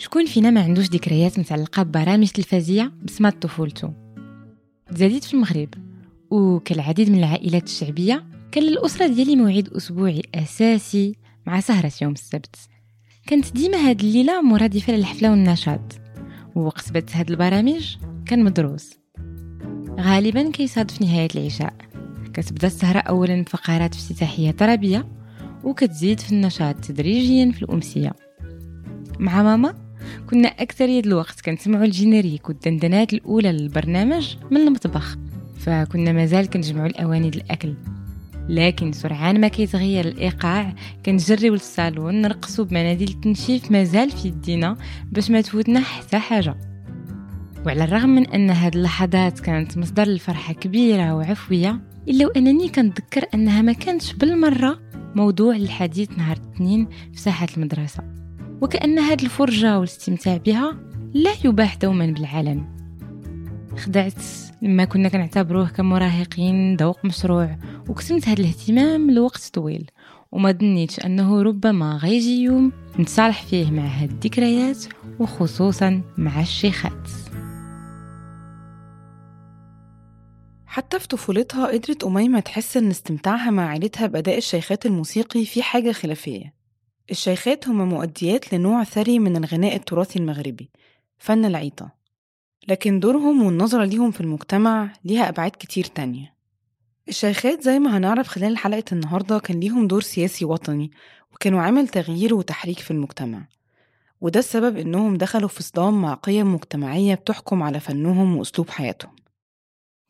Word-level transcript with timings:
شكون 0.00 0.26
فينا 0.26 0.50
ما 0.50 0.60
عندوش 0.62 0.86
ذكريات 0.86 1.38
متعلقة 1.38 1.82
ببرامج 1.82 2.28
تلفزية 2.28 2.92
بسمة 3.04 3.30
طفولته؟ 3.30 3.92
تزاديت 4.94 5.24
في 5.24 5.34
المغرب 5.34 5.68
وكالعديد 6.30 7.10
من 7.10 7.18
العائلات 7.18 7.64
الشعبية 7.64 8.24
كان 8.52 8.64
للأسرة 8.64 9.06
ديالي 9.06 9.36
موعد 9.36 9.68
أسبوعي 9.68 10.22
أساسي 10.34 11.16
مع 11.46 11.60
سهرة 11.60 11.92
يوم 12.02 12.12
السبت. 12.12 12.56
كانت 13.26 13.52
ديما 13.52 13.76
هاد 13.76 14.00
الليلة 14.00 14.42
مرادفة 14.42 14.92
للحفلة 14.92 15.30
والنشاط 15.30 16.00
ووقت 16.54 16.92
بدت 16.92 17.16
هاد 17.16 17.30
البرامج 17.30 17.96
كان 18.26 18.44
مدروس. 18.44 18.90
غالبا 20.00 20.50
كيصادف 20.50 21.02
نهاية 21.02 21.28
العشاء. 21.34 21.74
كتبدأ 22.34 22.66
السهرة 22.66 22.98
أولا 22.98 23.42
بفقرات 23.42 23.94
افتتاحية 23.94 24.50
طربية 24.50 25.08
وكتزيد 25.64 26.20
في 26.20 26.32
النشاط 26.32 26.74
تدريجيا 26.74 27.52
في 27.52 27.62
الأمسية. 27.62 28.12
مع 29.18 29.42
ماما 29.42 29.89
كنا 30.30 30.48
أكثرية 30.48 31.00
الوقت. 31.00 31.40
كنسمعوا 31.40 31.84
ال 31.84 31.90
générique 31.90 32.48
والدندنات 32.48 33.12
الأولى 33.12 33.52
للبرنامج 33.52 34.36
من 34.50 34.56
المطبخ 34.56 35.18
فكنا 35.58 36.12
مازال 36.12 36.50
كنجمعوا 36.50 36.86
الأواني 36.86 37.28
الأكل. 37.28 37.74
لكن 38.48 38.92
سرعان 38.92 39.40
ما 39.40 39.48
كيتغير 39.48 40.08
الإيقاع 40.08 40.74
كنجريو 41.06 41.52
للصالون 41.52 42.22
نرقصوا 42.22 42.64
بمناديل 42.64 43.08
التنشيف 43.08 43.70
مازال 43.70 44.10
في 44.10 44.28
يدينا 44.28 44.76
باش 45.12 45.30
ما 45.30 45.40
تفوتنا 45.40 45.80
حتى 45.80 46.18
حاجة. 46.18 46.54
وعلى 47.66 47.84
الرغم 47.84 48.08
من 48.08 48.26
أن 48.26 48.50
هاد 48.50 48.76
اللحظات 48.76 49.40
كانت 49.40 49.78
مصدر 49.78 50.04
للفرحة 50.04 50.52
كبيرة 50.52 51.14
وعفوية 51.14 51.80
إلا 52.08 52.26
وأنني 52.26 52.68
كنتذكر 52.68 53.24
أنها 53.34 53.62
ما 53.62 53.72
كانتش 53.72 54.12
بالمرة 54.12 54.80
موضوع 55.14 55.56
للحديث 55.56 56.18
نهار 56.18 56.36
الاثنين 56.36 56.88
في 57.12 57.20
ساحة 57.20 57.48
المدرسة. 57.56 58.19
وكأن 58.60 58.98
هاد 58.98 59.22
الفرجة 59.22 59.78
والاستمتاع 59.78 60.36
بها 60.36 60.76
لا 61.14 61.30
يباح 61.44 61.76
دوما 61.76 62.06
بالعلن 62.06 62.80
خدعت 63.76 64.22
لما 64.62 64.84
كنا 64.84 65.08
كنعتبروه 65.08 65.68
كمراهقين 65.68 66.76
ذوق 66.76 67.04
مشروع 67.04 67.56
وكتمت 67.88 68.28
هذا 68.28 68.40
الاهتمام 68.40 69.10
لوقت 69.10 69.50
طويل. 69.52 69.90
وما 70.32 70.52
ظنيتش 70.52 71.00
أنه 71.00 71.42
ربما 71.42 71.96
غيجي 71.96 72.42
يوم 72.42 72.72
نتصالح 73.00 73.42
فيه 73.42 73.70
مع 73.70 73.82
هاد 73.82 74.10
الذكريات 74.10 74.84
وخصوصا 75.18 76.02
مع 76.18 76.40
الشيخات. 76.40 77.08
حتى 80.66 80.98
في 80.98 81.08
طفولتها 81.08 81.66
قدرت 81.66 82.04
أميمة 82.04 82.40
تحس 82.40 82.76
إن 82.76 82.90
استمتاعها 82.90 83.50
مع 83.50 83.68
عيلتها 83.68 84.06
بأداء 84.06 84.38
الشيخات 84.38 84.86
الموسيقي 84.86 85.44
في 85.44 85.62
حاجة 85.62 85.92
خلافية. 85.92 86.59
الشيخات 87.10 87.68
هما 87.68 87.84
مؤديات 87.84 88.54
لنوع 88.54 88.84
ثري 88.84 89.18
من 89.18 89.36
الغناء 89.36 89.76
التراثي 89.76 90.18
المغربي 90.18 90.70
فن 91.18 91.44
العيطة. 91.44 91.90
لكن 92.68 93.00
دورهم 93.00 93.42
والنظرة 93.42 93.84
ليهم 93.84 94.10
في 94.10 94.20
المجتمع 94.20 94.92
ليها 95.04 95.28
أبعاد 95.28 95.50
كتير 95.50 95.84
تانية. 95.84 96.34
الشيخات 97.08 97.62
زي 97.62 97.78
ما 97.78 97.96
هنعرف 97.96 98.28
خلال 98.28 98.58
حلقة 98.58 98.84
النهاردة 98.92 99.38
كان 99.38 99.60
ليهم 99.60 99.86
دور 99.86 100.00
سياسي 100.00 100.44
وطني 100.44 100.90
وكانوا 101.32 101.60
عامل 101.60 101.88
تغيير 101.88 102.34
وتحريك 102.34 102.78
في 102.78 102.90
المجتمع. 102.90 103.48
وده 104.20 104.40
السبب 104.40 104.76
إنهم 104.76 105.16
دخلوا 105.16 105.48
في 105.48 105.62
صدام 105.62 106.02
مع 106.02 106.14
قيم 106.14 106.54
مجتمعية 106.54 107.14
بتحكم 107.14 107.62
على 107.62 107.80
فنهم 107.80 108.36
وأسلوب 108.36 108.70
حياتهم. 108.70 109.16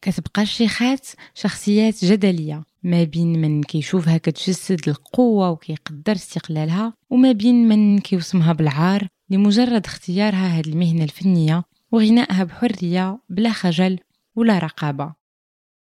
كتبقى 0.02 0.42
الشيخات 0.42 1.06
شخصيات 1.34 2.04
جدلية. 2.04 2.64
ما 2.82 3.04
بين 3.04 3.40
من 3.40 3.62
كيشوفها 3.62 4.18
كتجسد 4.18 4.88
القوة 4.88 5.50
وكيقدر 5.50 6.12
استقلالها 6.12 6.92
وما 7.10 7.32
بين 7.32 7.68
من 7.68 7.98
كيوصمها 7.98 8.52
بالعار 8.52 9.08
لمجرد 9.30 9.86
اختيارها 9.86 10.46
هذه 10.58 10.68
المهنة 10.68 11.04
الفنية 11.04 11.62
وغنائها 11.92 12.44
بحرية 12.44 13.18
بلا 13.28 13.52
خجل 13.52 13.98
ولا 14.36 14.58
رقابة. 14.58 15.14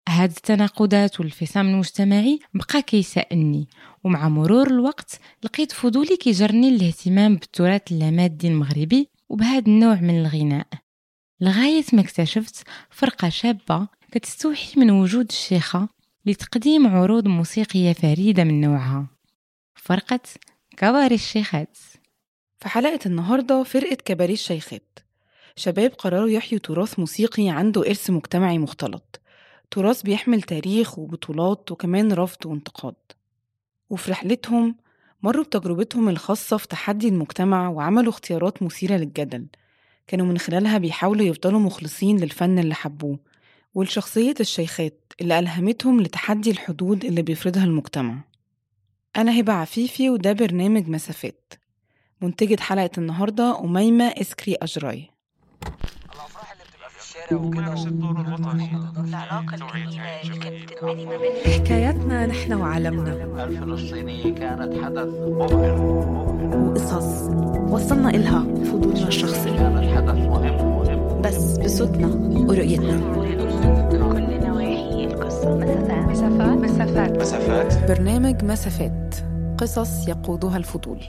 هاد 0.10 0.30
التناقضات 0.30 1.20
والانفصام 1.20 1.68
المجتمعي 1.68 2.40
بقى 2.54 2.82
كيسألني 2.82 3.68
ومع 4.04 4.30
مرور 4.30 4.68
الوقت 4.68 5.20
لقيت 5.44 5.72
فضولي 5.72 6.18
كيجرني 6.18 6.70
الاهتمام 6.70 7.36
بالتراث 7.36 7.92
اللامادي 7.92 8.48
المغربي 8.48 9.10
وبهذا 9.30 9.68
النوع 9.68 9.96
من 10.02 10.20
الغناء. 10.20 10.68
لغاية 11.42 11.84
ما 11.94 12.02
اكتشفت 12.02 12.68
فرقة 12.90 13.30
شابة 13.30 13.88
كتستوحي 14.12 14.80
من 14.80 14.92
وجود 14.92 15.26
الشيخة 15.30 15.90
لتقديم 16.26 16.88
عروض 16.88 17.28
موسيقية 17.28 17.94
فريدة 17.94 18.44
من 18.44 18.62
نوعها. 18.62 19.08
فرقة 19.76 20.20
كبار 20.78 21.12
الشيخات. 21.12 21.78
في 22.60 22.70
حلقة 22.70 23.00
النهاردة 23.06 23.64
فرقة 23.64 23.96
كباريه 24.06 24.34
الشيخات. 24.34 25.00
شباب 25.56 25.92
قرروا 25.92 26.30
يحيوا 26.30 26.62
تراث 26.62 27.00
موسيقي 27.00 27.50
عنده 27.50 27.82
إرث 27.82 28.10
مجتمعي 28.10 28.58
مختلط. 28.58 29.22
تراث 29.72 30.02
بيحمل 30.02 30.42
تاريخ 30.42 31.00
وبطولات 31.00 31.72
وكمان 31.72 32.14
رفض 32.14 32.46
وانتقاد. 32.46 32.96
وفي 33.90 34.12
رحلتهم 34.12 34.76
مروا 35.24 35.44
بتجربتهم 35.44 36.10
الخاصة 36.10 36.58
في 36.58 36.68
تحدي 36.68 37.08
المجتمع 37.08 37.70
وعملوا 37.70 38.14
اختيارات 38.14 38.64
مثيرة 38.64 38.96
للجدل. 38.96 39.48
كانوا 40.08 40.26
من 40.26 40.38
خلالها 40.38 40.78
بيحاولوا 40.78 41.26
يفضلوا 41.26 41.60
مخلصين 41.60 42.20
للفن 42.20 42.60
اللي 42.60 42.76
حبوه. 42.76 43.29
ولشخصية 43.74 44.34
الشيخات 44.40 45.14
اللي 45.22 45.40
ألهمتهم 45.40 46.02
لتحدي 46.02 46.52
الحدود 46.52 47.06
اللي 47.06 47.22
بيفرضها 47.22 47.64
المجتمع. 47.64 48.16
أنا 49.18 49.40
هبة 49.40 49.54
عفيفي 49.54 50.10
وده 50.10 50.34
برنامج 50.34 50.88
مسافات. 50.90 51.54
منتجة 52.22 52.62
حلقة 52.62 52.90
النهاردة 52.98 53.60
أميمة 53.64 54.06
إسكري 54.06 54.56
أجراي. 54.56 55.10
اللي 56.52 56.64
بتبقى 56.72 56.90
في 56.90 57.00
الشارع 57.02 57.42
وكده. 57.42 57.74
العلاقة 59.04 59.56
الجميلة 59.56 60.22
اللي 60.22 60.66
كانت 60.66 60.82
ما 60.82 61.18
بين 61.18 61.54
حكاياتنا 61.54 62.26
نحن 62.26 62.54
وعالمنا. 62.54 63.44
الفلسطيني 63.44 64.32
كانت 64.32 64.84
حدث 64.84 65.08
مبهر. 65.08 65.82
وقصص 66.56 67.30
وصلنا 67.70 68.10
إلها. 68.10 68.40
بفضولنا 68.40 69.08
الشخصي. 69.08 69.50
كانت 69.50 69.96
حدث 69.96 70.16
مهم. 70.16 70.89
بس 71.24 71.58
بصوتنا 71.58 72.08
ورؤيتنا. 72.48 72.98
كل 73.16 74.48
نواحي 74.48 75.06
القصة 75.06 75.56
مسافات. 75.56 76.10
مسافات 76.10 76.58
مسافات 76.58 77.12
مسافات 77.12 77.88
برنامج 77.88 78.44
مسافات. 78.44 79.16
قصص 79.58 80.08
يقودها 80.08 80.58
الفضول. 80.58 81.00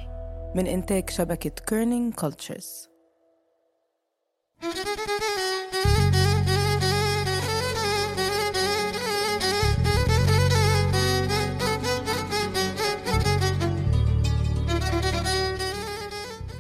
من 0.55 0.67
إنتاج 0.67 1.11
شبكة 1.11 1.51
Kerning 1.51 2.15
Cultures 2.15 2.89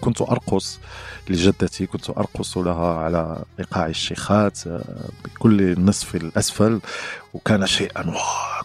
كنت 0.00 0.22
أرقص. 0.22 0.80
لجدتي 1.28 1.86
كنت 1.86 2.10
أرقص 2.10 2.58
لها 2.58 2.94
على 2.94 3.44
إيقاع 3.58 3.86
الشيخات 3.86 4.66
آه، 4.66 5.08
بكل 5.24 5.60
النصف 5.60 6.14
الأسفل 6.16 6.80
وكان 7.34 7.66
شيئا 7.66 8.14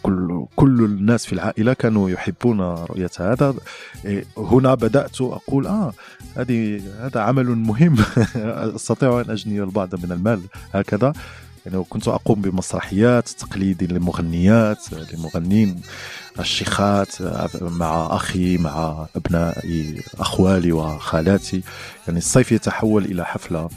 كل 0.02 0.46
كل 0.56 0.86
الناس 0.86 1.26
في 1.26 1.34
العائلة 1.34 1.74
كانوا 1.74 2.10
يحبون 2.10 2.62
رؤية 2.62 3.10
هذا. 3.20 3.54
إيه، 4.06 4.26
هنا 4.38 4.74
بدأت 4.74 5.22
أقول 5.22 5.68
آه 5.68 5.94
هذه 6.38 6.82
هذا 7.00 7.22
عمل 7.22 7.46
مهم. 7.46 7.96
أستطيع 8.76 9.22
أن 9.22 9.30
أجني 9.30 9.64
البعض 9.64 10.06
من 10.06 10.12
المال. 10.12 10.42
هكذا. 10.74 11.14
يعني 11.66 11.84
كنت 11.90 12.08
أقوم 12.08 12.42
بمسرحيات 12.42 13.30
تقليدي 13.30 13.88
للمغنيات 13.88 14.84
لمغنين 15.14 15.82
الشيخات 16.40 17.22
مع 17.62 18.08
أخي 18.12 18.58
مع 18.58 19.08
أبناء 19.16 19.66
أخوالي 20.20 20.72
وخالاتي. 20.72 21.64
يعني 22.08 22.20
الصيف 22.20 22.52
يتحول 22.52 23.06
إلى 23.06 23.26
حفلة. 23.26 23.70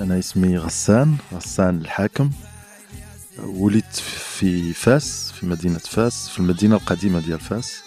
أنا 0.00 0.18
اسمي 0.18 0.58
غسان 0.58 1.16
غسان 1.34 1.78
الحاكم. 1.78 2.30
ولدت 3.38 3.96
في 4.38 4.72
فاس 4.72 5.32
في 5.32 5.46
مدينة 5.46 5.78
فاس 5.78 6.28
في 6.28 6.38
المدينة 6.38 6.76
القديمة 6.76 7.20
ديال 7.20 7.40
فاس. 7.40 7.82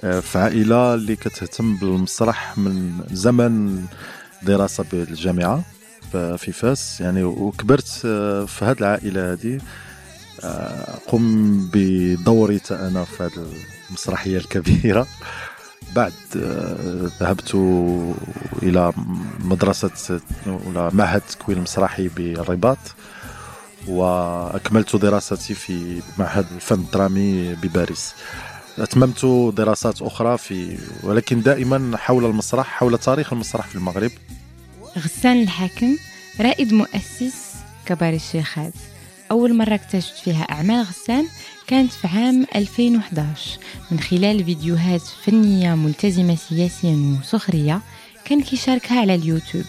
في 0.00 0.38
عائلة 0.38 0.94
اللي 0.94 1.16
كتهتم 1.16 1.76
بالمسرح 1.76 2.58
من 2.58 3.04
زمن 3.10 3.84
دراسة 4.42 4.84
بالجامعة. 4.92 5.64
في 6.16 6.52
فاس. 6.52 7.00
يعني 7.00 7.24
وكبرت 7.24 8.02
آه، 8.06 8.44
في 8.44 8.64
هذه 8.64 8.78
العائلة 8.78 9.32
هذه 9.32 9.60
آه، 10.44 10.98
قم 11.08 11.70
بدوري 11.72 12.58
تا 12.58 12.88
أنا 12.88 13.04
في 13.04 13.22
هذه 13.22 13.46
المسرحية 13.88 14.36
الكبيرة. 14.36 15.06
بعد 15.96 16.12
آه، 16.36 17.10
ذهبت 17.20 17.54
إلى 18.62 18.92
مدرسة 19.44 20.20
ولا 20.46 20.90
معهد 20.92 21.22
التكوين 21.30 21.58
المسرحي 21.58 22.08
بالرباط 22.08 22.78
وأكملت 23.88 24.96
دراستي 24.96 25.54
في 25.54 26.02
معهد 26.18 26.46
الفن 26.54 26.74
الدرامي 26.74 27.54
بباريس. 27.54 28.14
أتممت 28.78 29.26
دراسات 29.56 30.02
أخرى 30.02 30.38
في 30.38 30.78
ولكن 31.02 31.42
دائما 31.42 31.96
حول 31.96 32.24
المسرح 32.24 32.66
حول 32.66 32.98
تاريخ 32.98 33.32
المسرح 33.32 33.66
في 33.66 33.76
المغرب. 33.76 34.10
غسان 34.98 35.42
الحاكم 35.42 35.96
رائد 36.40 36.72
مؤسس 36.72 37.54
كبار 37.86 38.14
الشيخات. 38.14 38.72
أول 39.30 39.54
مرة 39.54 39.74
اكتشفت 39.74 40.18
فيها 40.18 40.42
أعمال 40.42 40.82
غسان 40.82 41.26
كانت 41.66 41.92
في 41.92 42.06
عام 42.06 42.46
2011 42.56 43.58
من 43.90 44.00
خلال 44.00 44.44
فيديوهات 44.44 45.00
فنية 45.00 45.74
ملتزمة 45.74 46.34
سياسيا 46.34 47.18
وسخرية 47.20 47.80
كان 48.24 48.42
كيشاركها 48.42 49.00
على 49.00 49.14
اليوتيوب. 49.14 49.64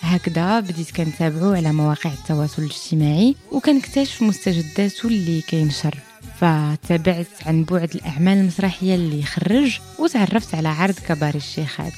هكذا 0.00 0.60
بديت 0.60 0.90
كنتابعو 0.90 1.52
على 1.52 1.72
مواقع 1.72 2.12
التواصل 2.12 2.62
الاجتماعي 2.62 3.36
وكنكتشف 3.52 4.22
مستجداته 4.22 5.06
اللي 5.06 5.40
كينشر. 5.40 5.94
فتابعت 6.40 7.26
عن 7.46 7.64
بعد 7.64 7.94
الأعمال 7.94 8.38
المسرحية 8.38 8.94
اللي 8.94 9.22
خرج 9.22 9.78
وتعرفت 9.98 10.54
على 10.54 10.68
عرض 10.68 10.94
كبار 11.08 11.34
الشيخات. 11.34 11.92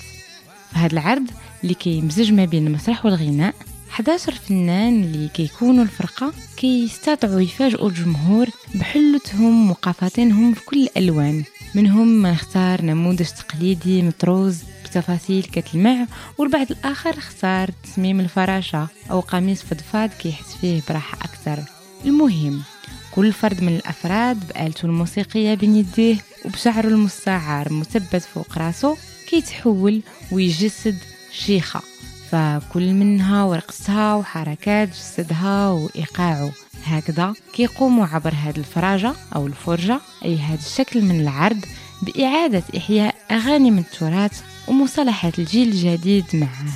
في 0.72 0.78
هذا 0.78 0.92
العرض 0.92 1.30
اللي 1.62 1.74
كيمزج 1.74 2.32
ما 2.32 2.44
بين 2.44 2.66
المسرح 2.66 3.04
والغناء. 3.04 3.54
11 3.90 4.32
فنان 4.32 5.02
اللي 5.04 5.28
كيكونوا 5.28 5.84
الفرقة 5.84 6.32
كيستطيعوا 6.56 7.40
يفاجئوا 7.40 7.88
الجمهور 7.88 8.48
بحلتهم 8.74 9.70
وقفاتينهم 9.70 10.54
في 10.54 10.64
كل 10.64 10.82
الألوان. 10.82 11.44
منهم 11.74 12.08
ما 12.08 12.32
نختار 12.32 12.82
نموذج 12.82 13.26
تقليدي 13.26 14.02
مطروز 14.02 14.58
بتفاصيل 14.84 15.42
كتلمع 15.42 16.06
والبعض 16.38 16.70
الآخر 16.70 17.10
اختار 17.18 17.70
تصميم 17.84 18.20
الفراشة 18.20 18.88
أو 19.10 19.20
قميص 19.20 19.62
فضفاض 19.62 20.10
كيحس 20.10 20.56
فيه 20.60 20.82
براحة 20.88 21.18
أكثر. 21.22 21.62
المهم 22.04 22.62
كل 23.14 23.32
فرد 23.32 23.62
من 23.62 23.76
الأفراد 23.76 24.48
بآلته 24.48 24.86
الموسيقية 24.86 25.54
بين 25.54 25.76
يديه 25.76 26.16
وبشعره 26.44 26.88
المستعار 26.88 27.72
مثبت 27.72 28.22
فوق 28.34 28.58
راسه 28.58 28.96
كيتحول 29.28 30.00
ويجسد 30.32 30.98
شيخة. 31.46 31.82
فكل 32.30 32.92
منها 32.92 33.44
ورقصها 33.44 34.14
وحركات 34.14 34.88
جسدها 34.88 35.70
وإيقاعه. 35.70 36.52
هكذا 36.84 37.34
كيقوموا 37.52 38.06
عبر 38.06 38.34
هذه 38.44 38.56
الفراجة 38.56 39.12
أو 39.36 39.46
الفرجة 39.46 40.00
أي 40.24 40.38
هذا 40.38 40.58
الشكل 40.58 41.02
من 41.02 41.20
العرض 41.20 41.64
بإعادة 42.02 42.62
إحياء 42.76 43.14
أغاني 43.30 43.70
من 43.70 43.78
التراث 43.78 44.42
ومصطلحات 44.68 45.38
الجيل 45.38 45.68
الجديد 45.68 46.24
معه. 46.34 46.72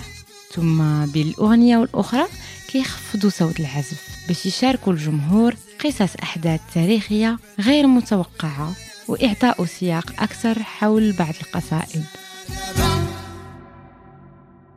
ثم 0.54 1.06
بين 1.06 1.28
الأغنية 1.28 1.76
والأخرى 1.76 2.26
كيخفضوا 2.68 3.30
صوت 3.30 3.60
العزف 3.60 4.08
باش 4.28 4.46
يشاركوا 4.46 4.92
الجمهور 4.92 5.54
قصص 5.84 6.16
أحداث 6.22 6.60
تاريخية 6.74 7.38
غير 7.60 7.86
متوقعة 7.86 8.72
وإعطاء 9.08 9.64
سياق 9.64 10.12
أكثر 10.18 10.62
حول 10.62 11.12
بعض 11.12 11.34
القصائد. 11.42 12.04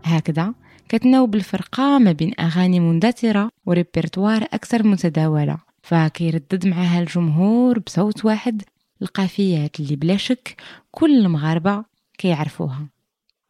هكذا 0.07 0.53
كتناوب 0.89 1.35
الفرقة 1.35 1.97
ما 1.97 2.11
بين 2.11 2.33
أغاني 2.39 2.79
مندثرة 2.79 3.49
وريبرتوار 3.65 4.43
أكثر 4.43 4.87
متداولة 4.87 5.57
فكيردد 5.83 6.67
معها 6.67 6.99
الجمهور 6.99 7.79
بصوت 7.79 8.25
واحد. 8.25 8.61
القافيات 9.01 9.79
اللي 9.79 9.95
بلا 9.95 10.17
شك 10.17 10.61
كل 10.91 11.17
المغاربة 11.17 11.85
كيعرفوها. 12.17 12.89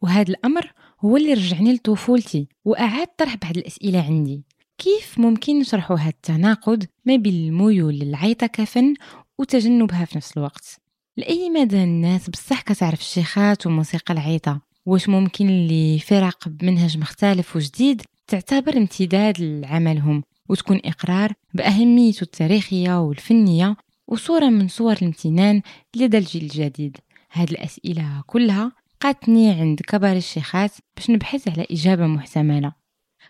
وهذا 0.02 0.30
الأمر 0.30 0.72
هو 1.00 1.16
اللي 1.16 1.32
رجعني 1.32 1.74
لطفولتي 1.74 2.48
وأعاد 2.64 3.06
طرح 3.18 3.36
بعض 3.36 3.56
الأسئلة 3.56 4.02
عندي. 4.02 4.44
كيف 4.78 5.18
ممكن 5.18 5.58
نشرحوا 5.58 5.96
هذا 5.96 6.08
التناقض 6.08 6.84
ما 7.04 7.16
بين 7.16 7.34
الميول 7.34 7.94
للعيطة 7.94 8.46
كفن 8.46 8.94
وتجنبها 9.38 10.04
في 10.04 10.16
نفس 10.16 10.36
الوقت؟ 10.36 10.80
لأي 11.16 11.50
مدى 11.50 11.82
الناس 11.82 12.30
بصح 12.30 12.60
كتعرف 12.60 13.00
الشيخات 13.00 13.66
وموسيقى 13.66 14.14
العيطة؟ 14.14 14.65
واش 14.86 15.08
ممكن 15.08 15.48
اللي 15.48 15.98
فرق 15.98 16.48
بمنهج 16.48 16.98
مختلف 16.98 17.56
وجديد 17.56 18.02
تعتبر 18.26 18.76
امتداد 18.76 19.40
لعملهم 19.40 20.22
وتكون 20.48 20.80
إقرار 20.84 21.32
بأهميته 21.54 22.22
التاريخية 22.22 23.00
والفنية 23.00 23.76
وصورة 24.08 24.48
من 24.48 24.68
صور 24.68 24.92
الامتنان 24.92 25.62
لدى 25.96 26.18
الجيل 26.18 26.42
الجديد. 26.42 26.96
هاد 27.32 27.50
الأسئلة 27.50 28.22
كلها 28.26 28.72
قاتني 29.00 29.50
عند 29.50 29.80
كبار 29.80 30.16
الشيخات 30.16 30.70
باش 30.96 31.10
نبحث 31.10 31.48
على 31.48 31.66
إجابة 31.70 32.06
محتملة. 32.06 32.72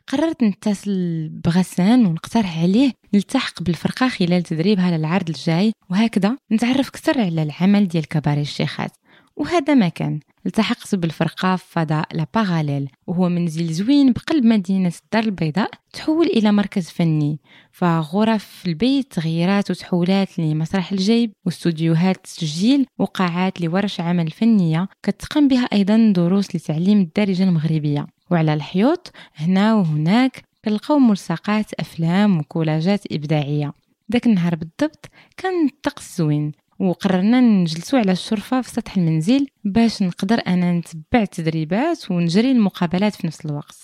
قررت 0.06 0.42
نتصل 0.42 1.28
بغسان 1.28 2.06
ونقترح 2.06 2.58
عليه 2.58 2.92
نلتحق 3.14 3.62
بالفرقة 3.62 4.08
خلال 4.08 4.42
تدريبها 4.42 4.98
للعرض 4.98 5.28
الجاي 5.28 5.72
وهكذا 5.90 6.36
نتعرف 6.52 6.88
أكثر 6.88 7.20
على 7.20 7.42
العمل 7.42 7.88
ديال 7.88 8.08
كبار 8.08 8.38
الشيخات. 8.38 8.90
وهذا 9.36 9.74
ما 9.74 9.88
كان. 9.88 10.20
التحقت 10.46 10.94
بالفرقة 10.94 11.56
في 11.56 11.64
فضاء 11.68 12.08
لا 12.12 12.26
باراليل 12.34 12.90
وهو 13.06 13.28
منزل 13.28 13.72
زوين 13.72 14.12
بقلب 14.12 14.44
مدينة 14.44 14.92
الدار 15.04 15.24
البيضاء 15.24 15.70
تحول 15.92 16.26
إلى 16.26 16.52
مركز 16.52 16.88
فني. 16.88 17.40
فغرف 17.72 18.62
البيت 18.66 19.12
تغييرات 19.12 19.70
وتحولات 19.70 20.38
لمسرح 20.38 20.92
الجيب 20.92 21.32
واستوديوهات 21.44 22.16
تسجيل 22.16 22.86
وقاعات 22.98 23.60
لورش 23.60 24.00
عمل 24.00 24.30
فنية. 24.30 24.88
كتقام 25.02 25.48
بها 25.48 25.64
أيضا 25.72 26.12
دروس 26.16 26.56
لتعليم 26.56 27.00
الدارجة 27.00 27.42
المغربية. 27.42 28.06
وعلى 28.30 28.54
الحيوط 28.54 29.12
هنا 29.36 29.74
وهناك 29.74 30.42
كنلقاو 30.64 30.98
ملصقات 30.98 31.74
أفلام 31.74 32.38
وكولاجات 32.38 33.12
إبداعية. 33.12 33.72
ذاك 34.12 34.26
النهار 34.26 34.54
بالضبط 34.54 35.06
كان 35.36 35.66
الطقس 35.66 36.18
زوين. 36.18 36.52
وقررنا 36.78 37.40
نجلسوا 37.40 37.98
على 37.98 38.12
الشرفة 38.12 38.60
في 38.60 38.70
سطح 38.70 38.96
المنزل 38.96 39.46
باش 39.64 40.02
نقدر 40.02 40.42
أنا 40.46 40.72
نتبع 40.72 41.22
التدريبات 41.22 42.10
ونجري 42.10 42.50
المقابلات 42.50 43.14
في 43.14 43.26
نفس 43.26 43.46
الوقت. 43.46 43.76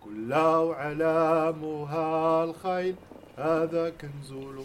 كلا 0.00 0.46
وعلامها 0.46 2.44
الخيل 2.44 2.94
هذا 3.38 3.92
كنزول 4.00 4.64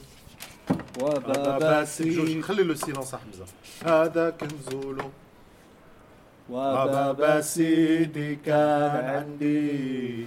وبابا 1.01 1.85
سيدي 1.85 2.41
خلي 2.41 2.63
له 2.63 2.73
سيلونس 2.73 3.15
حمزه 3.15 3.45
هذا 3.85 4.29
كنزول 4.29 5.03
وبابا 6.49 7.41
سيدي 7.41 8.35
كان 8.35 9.05
عندي. 9.05 10.25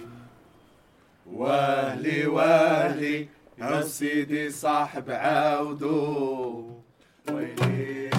وأهلي 1.32 2.26
وأهلي 2.26 3.28
يا 3.58 3.80
سيدي 3.82 4.50
صاحب 4.50 5.10
عاودو. 5.10 6.81
Waiting. 7.28 8.11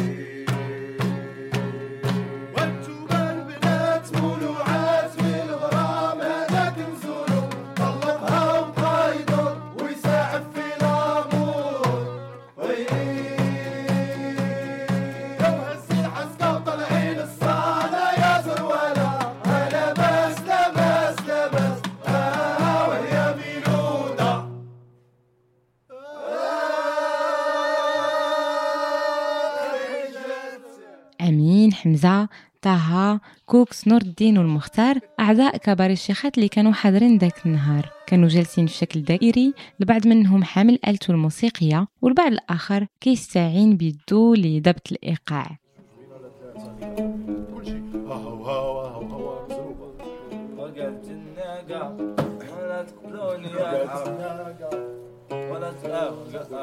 حمزة 31.93 32.27
طه 32.61 33.19
كوكس 33.45 33.87
نور 33.87 34.01
الدين 34.01 34.37
والمختار 34.37 34.99
أعضاء 35.19 35.57
كباري 35.57 35.93
الشيخات 35.93 36.37
اللي 36.37 36.47
كانوا 36.49 36.71
حاضرين 36.71 37.17
ذاك 37.17 37.45
النهار 37.45 37.91
كانوا 38.07 38.29
جالسين 38.29 38.67
في 38.67 38.73
شكل 38.73 39.01
دائري 39.01 39.53
البعض 39.81 40.07
منهم 40.07 40.43
حامل 40.43 40.79
آلته 40.87 41.11
الموسيقية 41.11 41.87
والبعض 42.01 42.31
الآخر 42.31 42.87
كيستعين 43.01 43.77
بيدو 43.77 44.33
لضبط 44.33 44.91
الإيقاع 44.91 45.57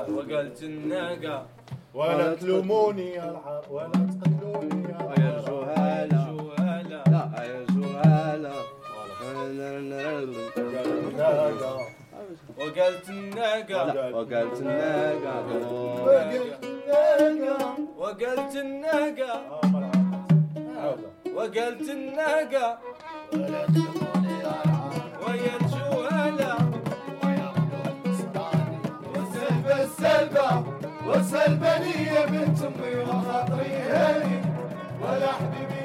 وقلت 0.09 0.63
الناقة 0.63 1.60
ولا 1.95 2.13
ولا 2.15 2.35
الناقة 2.35 2.35
ولا 2.35 2.35
تلوموني 2.35 3.11
يا 3.11 3.25
العار 3.31 3.65
ولا 3.71 3.91
تقتلوني 3.91 4.83
يا 4.91 4.99
يا 5.19 5.41
جهالة. 5.47 6.23
لا 7.11 7.23
يا 7.51 7.65
جهالة. 7.71 8.55
وقلت 12.59 13.09
الناقة 13.11 13.81
وقلت 14.17 14.61
الناقة 14.61 15.35
وقلت 17.99 18.55
الناقة 18.57 19.33
وقلت 21.35 21.89
الناقة 21.91 22.79
ويا 23.35 23.67
والسلبانية 31.51 32.27
بنت 32.27 32.63
أمي 32.63 33.03
وخاطري 33.03 33.73
هاني 33.73 34.43
ولا 35.03 35.33
حبيبي 35.33 35.81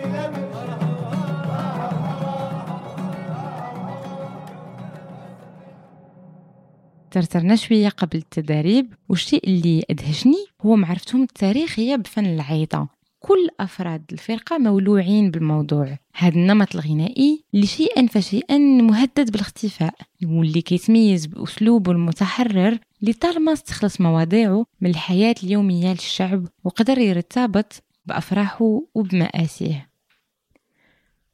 ترترنا 7.12 7.56
شوية 7.56 7.90
قبل 7.90 8.18
التدريب 8.18 8.94
والشيء 9.10 9.48
اللي 9.48 9.84
أدهشني 9.90 10.46
هو 10.62 10.76
معرفتهم 10.76 11.24
التاريخية 11.24 11.96
بفن 11.96 12.26
العيطة. 12.26 12.88
كل 13.26 13.50
أفراد 13.60 14.04
الفرقة 14.12 14.58
مولوعين 14.58 15.32
بالموضوع. 15.32 15.98
هذا 16.16 16.36
النمط 16.36 16.76
الغنائي 16.76 17.44
اللي 17.54 17.66
شيئا 17.66 18.08
فشيئا 18.08 18.58
مهدد 18.58 19.32
بالاختفاء 19.32 19.94
واللي 20.26 20.62
كيتميز 20.62 21.26
بأسلوبه 21.26 21.92
المتحرر 21.92 22.78
اللي 23.02 23.14
طالما 23.14 23.54
استخلص 23.54 24.02
مواضيعه 24.02 24.66
من 24.82 24.90
الحياة 24.90 25.36
اليومية 25.44 25.92
للشعب 25.92 26.48
وقدر 26.64 26.98
يرتبط 26.98 27.84
بأفراحه 28.06 28.82
وبمآسيه. 28.96 29.90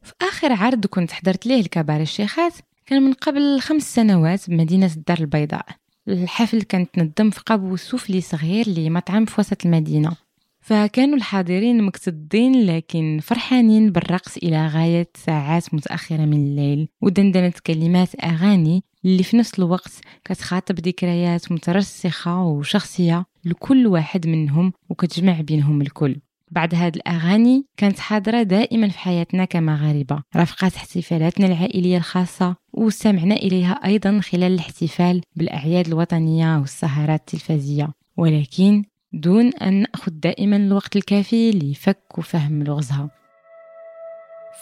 في 0.02 0.12
آخر 0.22 0.52
عرض 0.52 0.86
كنت 0.86 1.12
حضرت 1.12 1.46
ليه 1.46 1.60
الكبار 1.60 2.00
الشيخات 2.00 2.54
كان 2.86 3.02
من 3.02 3.12
قبل 3.12 3.60
خمس 3.60 3.94
سنوات 3.94 4.50
بمدينة 4.50 4.90
الدار 4.96 5.18
البيضاء. 5.18 5.66
الحفل 6.08 6.62
كان 6.62 6.90
تنظم 6.90 7.30
في 7.30 7.40
قبو 7.46 7.76
سفلي 7.76 8.20
صغير 8.20 8.68
لمطعم 8.68 9.24
في 9.24 9.40
وسط 9.40 9.66
المدينة. 9.66 10.16
فكانوا 10.62 11.16
الحاضرين 11.16 11.82
مكتظين 11.82 12.66
لكن 12.66 13.18
فرحانين 13.22 13.92
بالرقص 13.92 14.36
إلى 14.36 14.66
غاية 14.66 15.08
ساعات 15.14 15.74
متأخرة 15.74 16.24
من 16.24 16.46
الليل. 16.46 16.88
ودندنت 17.00 17.60
كلمات 17.60 18.24
أغاني 18.24 18.84
اللي 19.04 19.22
في 19.22 19.36
نفس 19.36 19.58
الوقت 19.58 19.92
كتخاطب 20.24 20.80
ذكريات 20.80 21.52
مترسخة 21.52 22.42
وشخصية 22.42 23.24
لكل 23.44 23.86
واحد 23.86 24.26
منهم 24.26 24.72
وكتجمع 24.88 25.40
بينهم 25.40 25.82
الكل. 25.82 26.16
بعد 26.50 26.74
هاد 26.74 26.96
الأغاني 26.96 27.66
كانت 27.76 27.98
حاضرة 27.98 28.42
دائما 28.42 28.88
في 28.88 28.98
حياتنا 28.98 29.44
كمغاربة. 29.44 30.22
رافقات 30.36 30.74
احتفالاتنا 30.74 31.46
العائلية 31.46 31.96
الخاصة 31.96 32.56
واستمعنا 32.72 33.34
إليها 33.34 33.72
أيضا 33.72 34.20
خلال 34.20 34.52
الاحتفال 34.52 35.20
بالأعياد 35.36 35.86
الوطنية 35.86 36.58
والسهرات 36.58 37.20
التلفزية. 37.20 37.88
ولكن 38.16 38.84
دون 39.12 39.48
أن 39.48 39.80
نأخذ 39.80 40.12
دائما 40.12 40.56
الوقت 40.56 40.96
الكافي 40.96 41.50
لفك 41.50 42.18
وفهم 42.18 42.62
لغزها. 42.62 43.10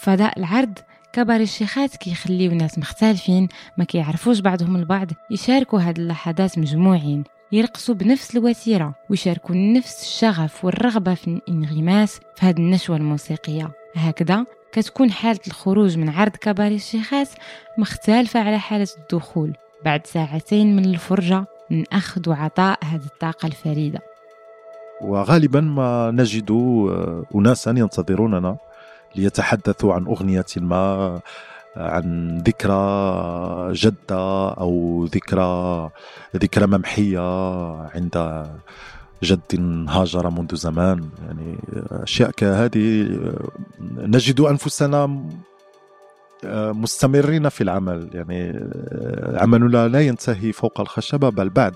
فضاء 0.00 0.38
العرض 0.38 0.78
كبار 1.12 1.40
الشيخات 1.40 1.96
كيخليو 1.96 2.52
ناس 2.52 2.78
مختلفين 2.78 3.48
ما 3.76 3.84
كيعرفوش 3.84 4.38
بعضهم 4.40 4.76
البعض 4.76 5.08
يشاركوا 5.30 5.80
هاد 5.80 5.98
اللحظات 5.98 6.58
مجموعين 6.58 7.24
يرقصوا 7.52 7.94
بنفس 7.94 8.36
الوتيرة 8.36 8.94
ويشاركوا 9.10 9.54
نفس 9.56 10.02
الشغف 10.02 10.64
والرغبة 10.64 11.14
في 11.14 11.28
الانغماس 11.28 12.20
في 12.36 12.46
هاد 12.46 12.58
النشوة 12.58 12.96
الموسيقية. 12.96 13.70
هكذا 13.96 14.46
كتكون 14.72 15.10
حالة 15.10 15.40
الخروج 15.46 15.98
من 15.98 16.08
عرض 16.08 16.36
كبار 16.36 16.72
الشيخات 16.72 17.28
مختلفة 17.78 18.40
على 18.40 18.58
حالة 18.58 18.88
الدخول. 18.98 19.56
بعد 19.84 20.06
ساعتين 20.06 20.76
من 20.76 20.84
الفرجة 20.84 21.44
من 21.70 21.84
أخذ 21.92 22.30
وعطاء 22.30 22.78
هذه 22.84 23.04
الطاقة 23.04 23.46
الفريدة. 23.46 24.09
وغالبا 25.00 25.60
ما 25.60 26.10
نجد 26.10 26.50
آه، 26.50 27.24
أناسا 27.34 27.70
ينتظروننا 27.70 28.56
ليتحدثوا 29.16 29.94
عن 29.94 30.06
أغنية 30.06 30.46
ما 30.56 31.20
عن 31.76 32.38
ذكرى 32.46 33.72
جدة 33.72 34.48
أو 34.50 35.04
ذكرى 35.04 35.90
ذكرى 36.36 36.66
ممحية 36.66 37.20
عند 37.94 38.46
جد 39.22 39.86
هاجر 39.88 40.30
منذ 40.30 40.54
زمان. 40.54 41.08
يعني 41.26 41.58
أشياء 41.90 42.30
كهذه 42.30 43.02
آه، 43.02 43.48
نجد 43.96 44.40
أنفسنا 44.40 45.02
آه، 45.02 45.20
مستمرين 46.44 47.48
في 47.48 47.60
العمل. 47.60 48.10
يعني 48.14 48.50
آه، 48.50 49.42
عملنا 49.42 49.88
لا 49.88 50.00
ينتهي 50.00 50.52
فوق 50.52 50.80
الخشبة 50.80 51.28
بل 51.28 51.48
بعد. 51.48 51.74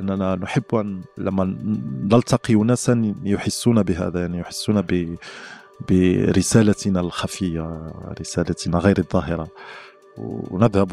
أننا 0.00 0.34
نحب 0.34 0.74
أن 0.74 1.00
لما 1.18 1.56
نلتقي 2.12 2.54
أناسا 2.54 3.14
يحسون 3.24 3.82
بهذا 3.82 4.20
يعني 4.20 4.38
يحسون 4.38 4.80
ب 4.80 5.16
برسالتنا 5.90 7.00
الخفية 7.00 7.92
رسالتنا 8.20 8.78
غير 8.78 8.98
الظاهرة. 8.98 9.48
ونذهب 10.18 10.92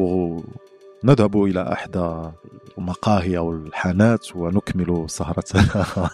نذهب 1.03 1.43
إلى 1.43 1.73
إحدى 1.73 2.31
المقاهي 2.77 3.37
أو 3.37 3.51
الحانات 3.51 4.35
ونكمل 4.35 5.05
سهرتنا. 5.09 5.85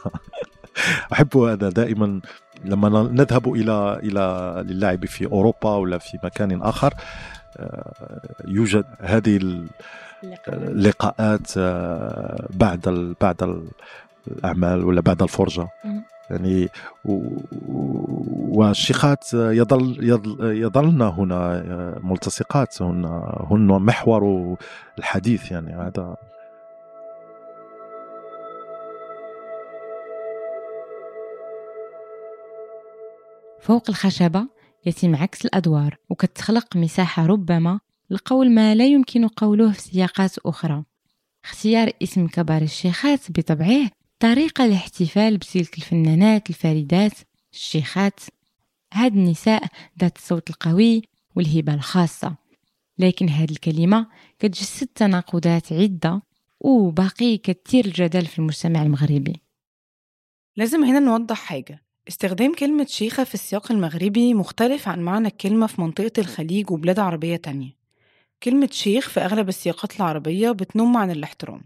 أحب 1.14 1.38
هذا 1.38 1.70
دائما 1.70 2.22
لما 2.66 2.90
نذهب 2.90 3.54
إلى 3.54 4.00
إلى 4.04 4.64
للعب 4.68 5.06
في 5.06 5.26
أوروبا 5.26 5.70
ولا 5.76 5.98
في 5.98 6.18
مكان 6.24 6.62
آخر 6.62 6.94
آه، 7.58 7.92
يوجد 8.48 8.86
هذه 9.02 9.38
ال- 9.38 9.68
اللقاءات. 10.48 11.52
آه، 11.58 12.48
بعد 12.54 13.14
بعد 13.22 13.44
ال- 13.44 13.68
الأعمال 14.28 14.84
ولا 14.86 15.02
بعد 15.02 15.22
الفرجة. 15.22 15.68
مم. 15.86 16.04
يعني 16.30 16.70
والشيخات 18.48 19.34
يظل 19.34 19.98
يظل 20.00 20.38
يظلن 20.62 21.02
هنا 21.02 21.64
ملتصقات 22.04 22.82
هن 22.82 23.06
هن 23.52 23.68
محور 23.68 24.56
الحديث 25.00 25.52
يعني. 25.52 25.74
هذا 25.76 26.16
فوق 33.66 33.90
الخشبة 33.90 34.48
يتم 34.86 35.16
عكس 35.16 35.46
الأدوار 35.46 35.98
وكتخلق 36.10 36.78
مساحة 36.78 37.26
ربما 37.26 37.80
لقول 38.10 38.52
ما 38.52 38.76
لا 38.76 38.86
يمكن 38.86 39.28
قوله 39.28 39.72
في 39.72 39.82
سياقات 39.82 40.38
أخرى. 40.38 40.84
اختيار 41.46 41.92
اسم 42.04 42.28
كبار 42.28 42.62
الشيخات 42.62 43.32
بطبعه 43.32 43.90
طريقة 44.20 44.66
لاحتفال 44.66 45.38
بتلك 45.38 45.78
الفنانات 45.78 46.50
الفريدات 46.50 47.12
الشيخات. 47.54 48.20
هاد 48.94 49.14
النساء 49.14 49.64
ذات 50.02 50.18
الصوت 50.18 50.50
القوي 50.50 51.02
والهبة 51.36 51.74
الخاصة. 51.74 52.36
لكن 52.98 53.30
هاد 53.30 53.50
الكلمة 53.50 54.08
كتجسد 54.40 54.88
تناقضات 54.88 55.74
عدة 55.74 56.22
وباقي 56.60 57.38
كثير 57.38 57.86
الجدل 57.86 58.26
في 58.26 58.40
المجتمع 58.40 58.84
المغربي. 58.84 59.42
لازم 60.56 60.84
هنا 60.84 61.00
نوضح 61.00 61.38
حاجة. 61.38 61.85
استخدام 62.08 62.54
كلمة 62.54 62.86
شيخة 62.86 63.24
في 63.24 63.34
السياق 63.34 63.72
المغربي 63.72 64.34
مختلف 64.34 64.88
عن 64.88 65.00
معنى 65.00 65.28
الكلمة 65.28 65.68
في 65.68 65.82
منطقة 65.82 66.12
الخليج 66.18 66.72
وبلاد 66.72 67.00
عربية 67.00 67.36
تانية. 67.36 67.72
كلمة 68.44 68.70
شيخ 68.72 69.10
في 69.10 69.20
أغلب 69.20 69.50
السياقات 69.50 69.96
العربية 69.96 70.52
بتنم 70.52 70.98
عن 70.98 71.12
الاحترام. 71.12 71.62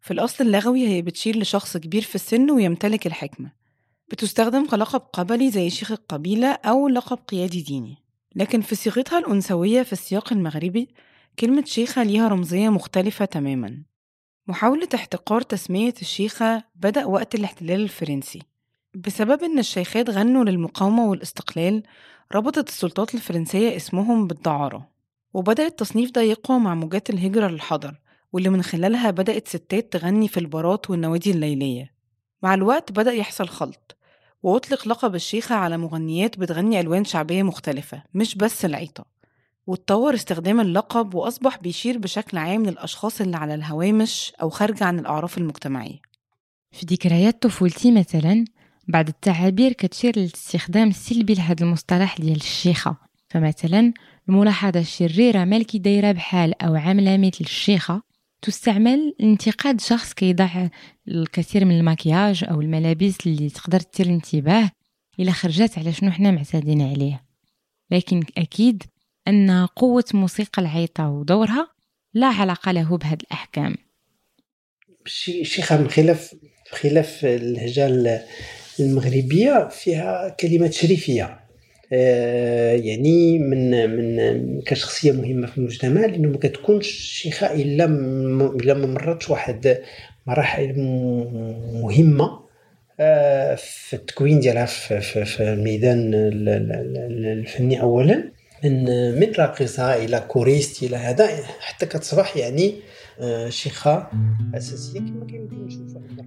في 0.00 0.10
الأصل 0.10 0.44
اللغوي 0.44 0.88
هي 0.88 1.02
بتشير 1.02 1.38
لشخص 1.38 1.76
كبير 1.76 2.02
في 2.02 2.14
السن 2.14 2.50
ويمتلك 2.50 3.06
الحكمة. 3.06 3.52
بتستخدم 4.08 4.66
كلقب 4.66 5.00
قبلي 5.00 5.50
زي 5.50 5.70
شيخ 5.70 5.92
القبيلة 5.92 6.52
أو 6.52 6.88
لقب 6.88 7.18
قيادي 7.28 7.62
ديني. 7.62 7.96
لكن 8.36 8.60
في 8.60 8.74
صيغتها 8.74 9.18
الأنثوية 9.18 9.82
في 9.82 9.92
السياق 9.92 10.32
المغربي 10.32 10.88
كلمة 11.38 11.64
شيخة 11.64 12.02
ليها 12.02 12.28
رمزية 12.28 12.68
مختلفة 12.68 13.24
تماما. 13.24 13.82
محاولة 14.46 14.88
احتقار 14.94 15.42
تسمية 15.42 15.94
الشيخة 16.00 16.64
بدأ 16.74 17.04
وقت 17.04 17.34
الاحتلال 17.34 17.80
الفرنسي. 17.80 18.42
بسبب 19.06 19.42
إن 19.42 19.58
الشيخات 19.58 20.10
غنوا 20.10 20.44
للمقاومة 20.44 21.06
والاستقلال 21.06 21.82
ربطت 22.34 22.68
السلطات 22.68 23.14
الفرنسية 23.14 23.76
اسمهم 23.76 24.26
بالدعارة 24.26 24.88
وبدأ 25.34 25.66
التصنيف 25.66 26.10
ده 26.10 26.22
يقوى 26.22 26.58
مع 26.58 26.74
موجات 26.74 27.10
الهجرة 27.10 27.48
للحضر 27.48 28.00
واللي 28.32 28.48
من 28.48 28.62
خلالها 28.62 29.10
بدأت 29.10 29.48
ستات 29.48 29.92
تغني 29.92 30.28
في 30.28 30.40
البارات 30.40 30.90
والنوادي 30.90 31.30
الليلية. 31.30 31.94
مع 32.42 32.54
الوقت 32.54 32.92
بدأ 32.92 33.12
يحصل 33.12 33.48
خلط 33.48 33.96
وأطلق 34.42 34.88
لقب 34.88 35.14
الشيخة 35.14 35.54
على 35.54 35.78
مغنيات 35.78 36.38
بتغني 36.38 36.80
ألوان 36.80 37.04
شعبية 37.04 37.42
مختلفة 37.42 38.02
مش 38.14 38.34
بس 38.34 38.64
العيطة. 38.64 39.04
واتطور 39.66 40.14
استخدام 40.14 40.60
اللقب 40.60 41.14
وأصبح 41.14 41.58
بيشير 41.58 41.98
بشكل 41.98 42.38
عام 42.38 42.66
للأشخاص 42.66 43.20
اللي 43.20 43.36
على 43.36 43.54
الهوامش 43.54 44.32
أو 44.42 44.50
خارجة 44.50 44.84
عن 44.84 44.98
الأعراف 44.98 45.38
المجتمعية. 45.38 45.98
في 46.72 46.86
ذكريات 46.86 47.42
طفولتي 47.42 47.92
مثلا 47.92 48.44
بعض 48.88 49.08
التعابير 49.08 49.72
كتشير 49.72 50.18
للاستخدام 50.18 50.88
السلبي 50.88 51.34
لهذا 51.34 51.64
المصطلح 51.64 52.20
ديال 52.20 52.36
الشيخة. 52.36 52.96
فمثلا 53.28 53.92
الملاحظة 54.28 54.80
الشريرة 54.80 55.44
مالكي 55.44 55.78
دايرة 55.78 56.12
بحال 56.12 56.62
أو 56.62 56.74
عاملة 56.74 57.16
مثل 57.16 57.38
الشيخة 57.40 58.02
تستعمل 58.42 59.14
لانتقاد 59.20 59.80
شخص 59.80 60.12
كيضع 60.12 60.68
الكثير 61.08 61.64
من 61.64 61.78
المكياج 61.78 62.44
أو 62.50 62.60
الملابس 62.60 63.26
اللي 63.26 63.50
تقدر 63.50 63.80
تثير 63.80 64.06
الانتباه 64.06 64.70
إلى 65.20 65.32
خرجت 65.32 65.78
على 65.78 65.92
شنو 65.92 66.10
حنا 66.10 66.30
معتادين 66.30 66.82
عليه. 66.82 67.24
لكن 67.90 68.22
أكيد 68.38 68.82
أن 69.28 69.66
قوة 69.66 70.04
موسيقى 70.14 70.62
العيطة 70.62 71.08
ودورها 71.08 71.68
لا 72.14 72.26
علاقة 72.26 72.72
له 72.72 72.96
بهذه 72.96 73.18
الأحكام. 73.22 73.74
شي 75.06 75.44
شيخة 75.44 75.80
من 75.80 75.90
خلاف 75.90 76.34
بخلاف 76.72 77.24
اللهجة 77.24 77.86
المغربية 78.80 79.68
فيها 79.68 80.36
كلمات 80.40 80.72
شريفية. 80.72 81.48
آه، 81.92 82.72
يعني 82.72 83.38
من 83.38 83.90
من 83.90 84.60
كشخصية 84.60 85.12
مهمة 85.12 85.46
في 85.46 85.58
المجتمع 85.58 86.00
لأنه 86.00 86.28
ما 86.28 86.38
كتكونش 86.38 86.88
شيخة 86.90 87.54
إلا 87.54 87.84
إلا 88.54 88.74
ما 88.74 88.86
واحد 89.30 89.78
مراحل 90.26 90.74
مهمة 91.82 92.40
آه، 93.00 93.54
في 93.54 93.96
التكوين 93.96 94.40
ديالها 94.40 94.66
في, 94.66 95.00
الميدان 95.40 96.14
الفني 96.14 97.80
اولا 97.80 98.32
من 98.64 98.84
من 99.20 99.32
راقصه 99.38 99.94
إلى 99.94 100.24
كوريست 100.28 100.82
إلى 100.82 100.96
هذا 100.96 101.28
حتى 101.60 101.86
كتصبح 101.86 102.36
يعني 102.36 102.74
شيخة 103.48 104.10
أساسية 104.54 105.00
كما 105.00 105.24
كيمكن 105.26 105.58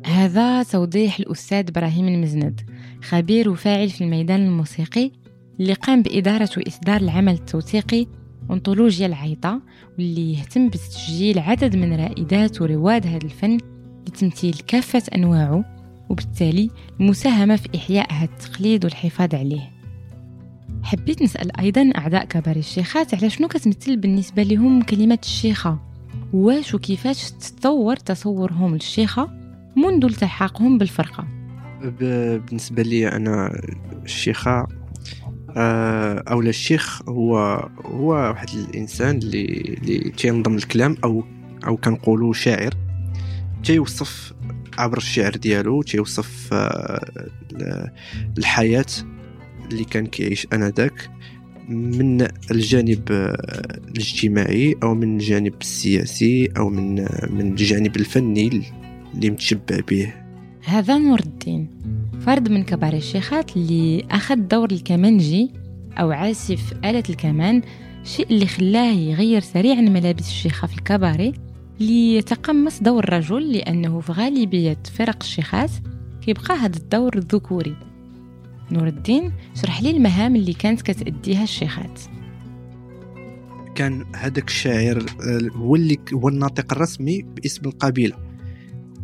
هذا 0.05 0.63
توضيح 0.63 1.19
الأستاذ 1.19 1.67
إبراهيم 1.67 2.07
المزند 2.07 2.61
خبير 3.03 3.49
وفاعل 3.49 3.89
في 3.89 4.03
الميدان 4.03 4.45
الموسيقي 4.45 5.11
اللي 5.59 5.73
قام 5.73 6.01
بإدارة 6.01 6.49
وإصدار 6.57 7.01
العمل 7.01 7.33
التوثيقي 7.33 8.07
أنطولوجيا 8.51 9.05
العيطة 9.05 9.61
واللي 9.97 10.33
يهتم 10.33 10.67
بتسجيل 10.67 11.39
عدد 11.39 11.75
من 11.75 11.93
رائدات 11.93 12.61
ورواد 12.61 13.07
هذا 13.07 13.25
الفن 13.25 13.57
لتمثيل 14.07 14.53
كافة 14.67 15.03
أنواعه 15.15 15.65
وبالتالي 16.09 16.69
المساهمة 16.99 17.55
في 17.55 17.69
إحياء 17.75 18.13
هذا 18.13 18.31
التقليد 18.31 18.85
والحفاظ 18.85 19.35
عليه. 19.35 19.71
حبيت 20.83 21.21
نسأل 21.21 21.59
أيضا 21.59 21.91
أعضاء 21.97 22.25
كبار 22.25 22.55
الشيخات 22.55 23.13
على 23.13 23.29
شنو 23.29 23.47
كتمثل 23.47 23.97
بالنسبة 23.97 24.43
لهم 24.43 24.81
كلمة 24.81 25.19
الشيخة؟ 25.23 25.90
واش 26.33 26.73
وكيفاش 26.73 27.31
تطور 27.31 27.95
تصورهم 27.95 28.73
للشيخة 28.73 29.29
منذ 29.75 30.05
التحاقهم 30.05 30.77
بالفرقة؟ 30.77 31.27
بالنسبة 31.81 32.83
لي 32.83 33.07
أنا 33.07 33.61
الشيخة 34.03 34.67
آه، 35.57 36.23
اولا 36.31 36.49
الشيخ 36.49 37.09
هو 37.09 37.37
هو 37.85 38.07
واحد 38.09 38.49
الإنسان 38.49 39.17
اللي 39.17 39.45
اللي 39.81 39.99
تينظم 40.09 40.55
الكلام 40.55 40.97
أو 41.03 41.23
أو 41.67 41.77
كنقولوا 41.77 42.33
شاعر. 42.33 42.73
تيوصف 43.63 44.33
عبر 44.77 44.97
الشعر 44.97 45.31
ديالو 45.31 45.81
تيوصف 45.81 46.49
آه، 46.53 47.91
الحياة 48.37 48.85
اللي 49.71 49.83
كان 49.83 50.05
كيعيش 50.05 50.47
آنذاك. 50.53 51.09
من 51.71 52.27
الجانب 52.51 53.11
آه، 53.11 53.79
الاجتماعي 53.87 54.75
أو 54.83 54.95
من 54.95 55.15
الجانب 55.15 55.53
السياسي 55.61 56.49
أو 56.57 56.69
من 56.69 56.95
من 57.29 57.51
الجانب 57.51 57.95
الفني 57.95 58.47
اللي 59.13 59.29
متشبع 59.29 59.79
به. 59.89 60.13
هذا 60.65 60.97
نور 60.97 61.19
الدين 61.19 61.69
فرد 62.25 62.49
من 62.49 62.63
كبار 62.63 62.93
الشيخات 62.93 63.57
اللي 63.57 64.05
أخذ 64.11 64.35
دور 64.35 64.71
الكمانجي 64.71 65.51
أو 65.97 66.11
عازف 66.11 66.73
آلة 66.85 67.03
الكمان 67.09 67.61
شيء 68.03 68.27
اللي 68.29 68.45
خلاه 68.45 68.93
يغير 68.93 69.41
سريعا 69.41 69.81
ملابس 69.81 70.27
الشيخة 70.27 70.67
في 70.67 70.77
الكباري 70.77 71.33
ليتقمص 71.79 72.81
دور 72.81 73.03
الرجل 73.03 73.51
لأنه 73.51 73.99
في 73.99 74.11
غالبية 74.11 74.77
فرق 74.93 75.17
الشيخات 75.21 75.71
كيبقى 76.21 76.55
هذا 76.55 76.77
الدور 76.77 77.17
الذكوري. 77.17 77.75
نور 78.71 78.87
الدين 78.87 79.31
شرح 79.61 79.81
لي 79.81 79.91
المهام 79.91 80.35
اللي 80.35 80.53
كانت 80.53 80.81
كتأديها 80.81 81.43
الشيخات. 81.43 82.01
كان 83.75 84.05
هذاك 84.15 84.47
الشاعر 84.47 84.97
آه، 84.97 85.49
هو 85.55 85.75
اللي 85.75 85.99
هو 86.13 86.29
الناطق 86.29 86.73
الرسمي 86.73 87.21
باسم 87.21 87.61
القبيلة. 87.65 88.15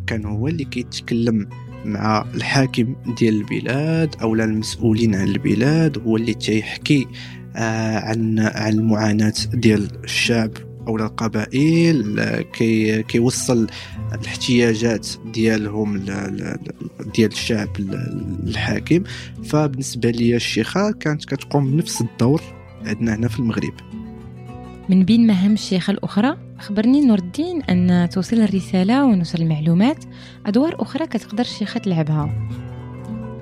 كان 0.06 0.24
هو 0.24 0.48
اللي 0.48 0.64
كيتكلم 0.64 1.48
مع 1.84 2.24
الحاكم 2.34 2.96
ديال 3.18 3.34
البلاد 3.34 4.14
أو 4.22 4.34
المسؤولين 4.34 5.14
عن 5.14 5.28
البلاد 5.28 5.98
هو 5.98 6.16
اللي 6.16 6.34
تيحكي 6.34 7.06
آه 7.56 7.98
عن 7.98 8.38
عن 8.38 8.72
المعاناه 8.72 9.34
ديال 9.52 10.04
الشعب. 10.04 10.50
أو 10.88 10.96
القبائل 10.96 12.20
كي 12.42 13.02
كيوصل 13.02 13.66
الاحتياجات 14.14 15.08
ديالهم 15.32 15.98
ديال 17.14 17.32
الشعب 17.32 17.68
الحاكم. 18.46 19.02
فبالنسبة 19.44 20.10
لي 20.10 20.36
الشيخة 20.36 20.90
كانت 20.90 21.24
كتقوم 21.24 21.70
بنفس 21.70 22.00
الدور 22.00 22.42
عندنا 22.86 23.14
هنا 23.14 23.28
في 23.28 23.38
المغرب. 23.38 23.74
من 24.88 25.04
بين 25.04 25.26
مهام 25.26 25.52
الشيخة 25.52 25.90
الأخرى 25.90 26.36
أخبرني 26.58 27.06
نور 27.06 27.18
الدين 27.18 27.62
أن 27.62 28.08
توصيل 28.08 28.40
الرسالة 28.40 29.04
ونشر 29.04 29.38
المعلومات 29.38 30.04
أدوار 30.46 30.82
أخرى 30.82 31.06
كتقدر 31.06 31.40
الشيخة 31.40 31.78
تلعبها. 31.78 32.48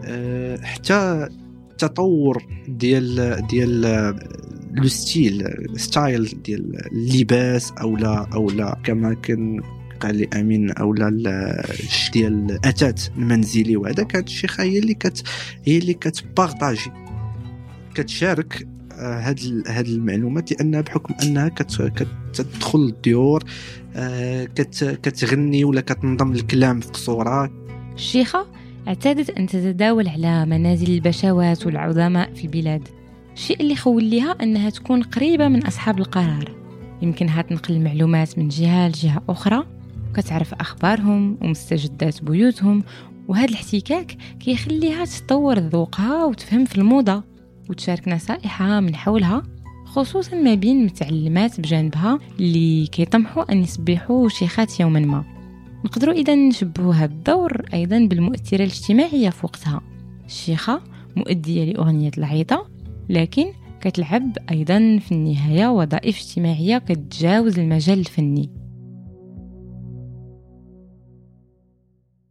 أه 0.05 0.57
حتى 0.63 1.29
التطور 1.71 2.47
ديال 2.69 3.47
ديال 3.47 3.85
le 4.77 4.89
style 4.89 5.45
style 5.77 6.43
ديال 6.45 6.93
اللباس 6.93 7.73
أو 7.81 7.97
لا 7.97 8.29
أو 8.35 8.51
لا. 8.51 8.79
كما 8.85 9.15
كان 9.15 9.61
قال 10.01 10.17
لي 10.17 10.29
أمين 10.41 10.71
أو 10.71 10.95
لا 10.95 11.11
ديال 12.12 12.51
الاثاث 12.51 13.09
المنزلي 13.17 13.77
وهذا 13.77 14.03
كانت 14.03 14.29
الشيخه 14.29 14.62
هي 14.62 14.79
اللي 14.79 14.95
كت 14.95 15.23
هي 15.65 15.79
اللي 15.79 15.95
كتبارطاجي 15.95 16.91
كتشارك 17.95 18.69
هاد 18.99 19.65
هاد 19.67 19.87
المعلومات. 19.87 20.53
لانها 20.53 20.81
بحكم 20.81 21.15
أنها 21.23 21.49
كتدخل 21.49 22.79
الديور 22.79 23.45
آه، 23.97 24.45
كتغني 25.03 25.65
ولا 25.65 25.81
كتنظم 25.81 26.33
الكلام 26.33 26.81
في 26.81 26.89
قصورها 26.89 27.51
الشيخة 27.95 28.47
اعتادت 28.89 29.31
أن 29.31 29.47
تتداول 29.47 30.09
على 30.09 30.47
منازل 30.47 30.91
البشوات 30.91 31.67
والعظماء 31.67 32.35
في 32.35 32.45
البلاد. 32.45 32.89
الشيء 33.37 33.61
اللي 33.61 33.77
خول 33.77 34.11
لها 34.11 34.33
أنها 34.42 34.70
تكون 34.70 35.03
قريبة 35.03 35.49
من 35.49 35.66
أصحاب 35.66 35.99
القرار. 35.99 36.57
يمكنها 37.03 37.42
تنقل 37.42 37.75
المعلومات 37.75 38.38
من 38.38 38.49
جهة 38.49 38.88
لجهة 38.88 39.22
أخرى 39.29 39.64
وكتعرف 40.11 40.55
أخبارهم 40.55 41.38
ومستجدات 41.42 42.25
بيوتهم 42.25 42.85
وهذا 43.29 43.44
الاحتكاك 43.44 44.16
كيخليها 44.40 45.05
تطور 45.05 45.59
ذوقها 45.59 46.25
وتفهم 46.25 46.64
في 46.64 46.79
الموضة 46.79 47.22
وتشارك 47.70 48.09
نصائحها 48.09 48.81
من 48.81 48.94
حولها 48.94 49.42
خصوصا 49.85 50.37
ما 50.37 50.55
بين 50.55 50.85
متعلمات 50.85 51.61
بجانبها 51.61 52.18
اللي 52.40 52.87
كيطمحوا 52.87 53.53
أن 53.53 53.62
يصبحوا 53.62 54.29
شيخات 54.29 54.81
يوما 54.81 55.01
ما. 55.01 55.25
نقدروا 55.85 56.14
إذا 56.14 56.35
نشبهوا 56.35 56.94
هذا 56.94 57.05
الدور 57.05 57.62
أيضا 57.75 57.99
بالمؤثرة 57.99 58.57
الاجتماعية 58.64 59.31
في 59.31 59.46
وقتها. 59.46 59.81
الشيخة 60.27 60.81
مؤدية 61.16 61.72
لأغنية 61.72 62.11
العيطة 62.18 62.76
لكن 63.09 63.53
كتلعب 63.81 64.38
أيضا 64.51 64.99
في 64.99 65.12
النهاية 65.12 65.66
وظائف 65.69 66.16
اجتماعية 66.16 66.79
كتجاوز 66.79 67.59
المجال 67.59 67.99
الفني. 67.99 68.51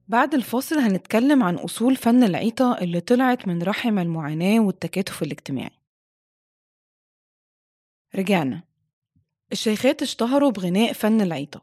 بعد 0.08 0.34
الفاصل 0.34 0.76
هنتكلم 0.80 1.44
عن 1.44 1.56
أصول 1.56 1.96
فن 1.96 2.24
العيطة 2.24 2.78
اللي 2.82 3.00
طلعت 3.00 3.48
من 3.48 3.64
رحم 3.64 4.00
المعاناة 4.00 4.60
والتكاتف 4.60 5.24
الاجتماعي. 5.24 5.80
رجعنا. 8.16 8.64
الشيخات 9.52 10.02
اشتهروا 10.02 10.52
بغناء 10.52 10.94
فن 10.94 11.22
العيطة. 11.22 11.62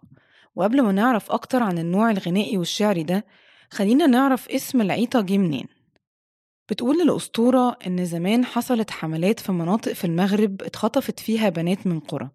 وقبل 0.54 0.82
ما 0.82 0.92
نعرف 0.92 1.30
أكتر 1.30 1.62
عن 1.62 1.78
النوع 1.78 2.10
الغنائي 2.10 2.58
والشعري 2.58 3.02
ده 3.02 3.24
خلينا 3.70 4.06
نعرف 4.06 4.48
اسم 4.48 4.80
العيطة 4.80 5.20
جه 5.20 5.38
منين. 5.38 5.81
بتقول 6.72 7.00
الأسطورة 7.00 7.76
إن 7.86 8.04
زمان 8.04 8.44
حصلت 8.44 8.90
حملات 8.90 9.40
في 9.40 9.52
مناطق 9.52 9.92
في 9.92 10.04
المغرب 10.04 10.62
اتخطفت 10.62 11.20
فيها 11.20 11.48
بنات 11.48 11.86
من 11.86 12.00
قرى 12.00 12.30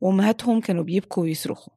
وأمهاتهم 0.00 0.60
كانوا 0.60 0.82
بيبكوا 0.84 1.22
ويصرخوا. 1.22 1.72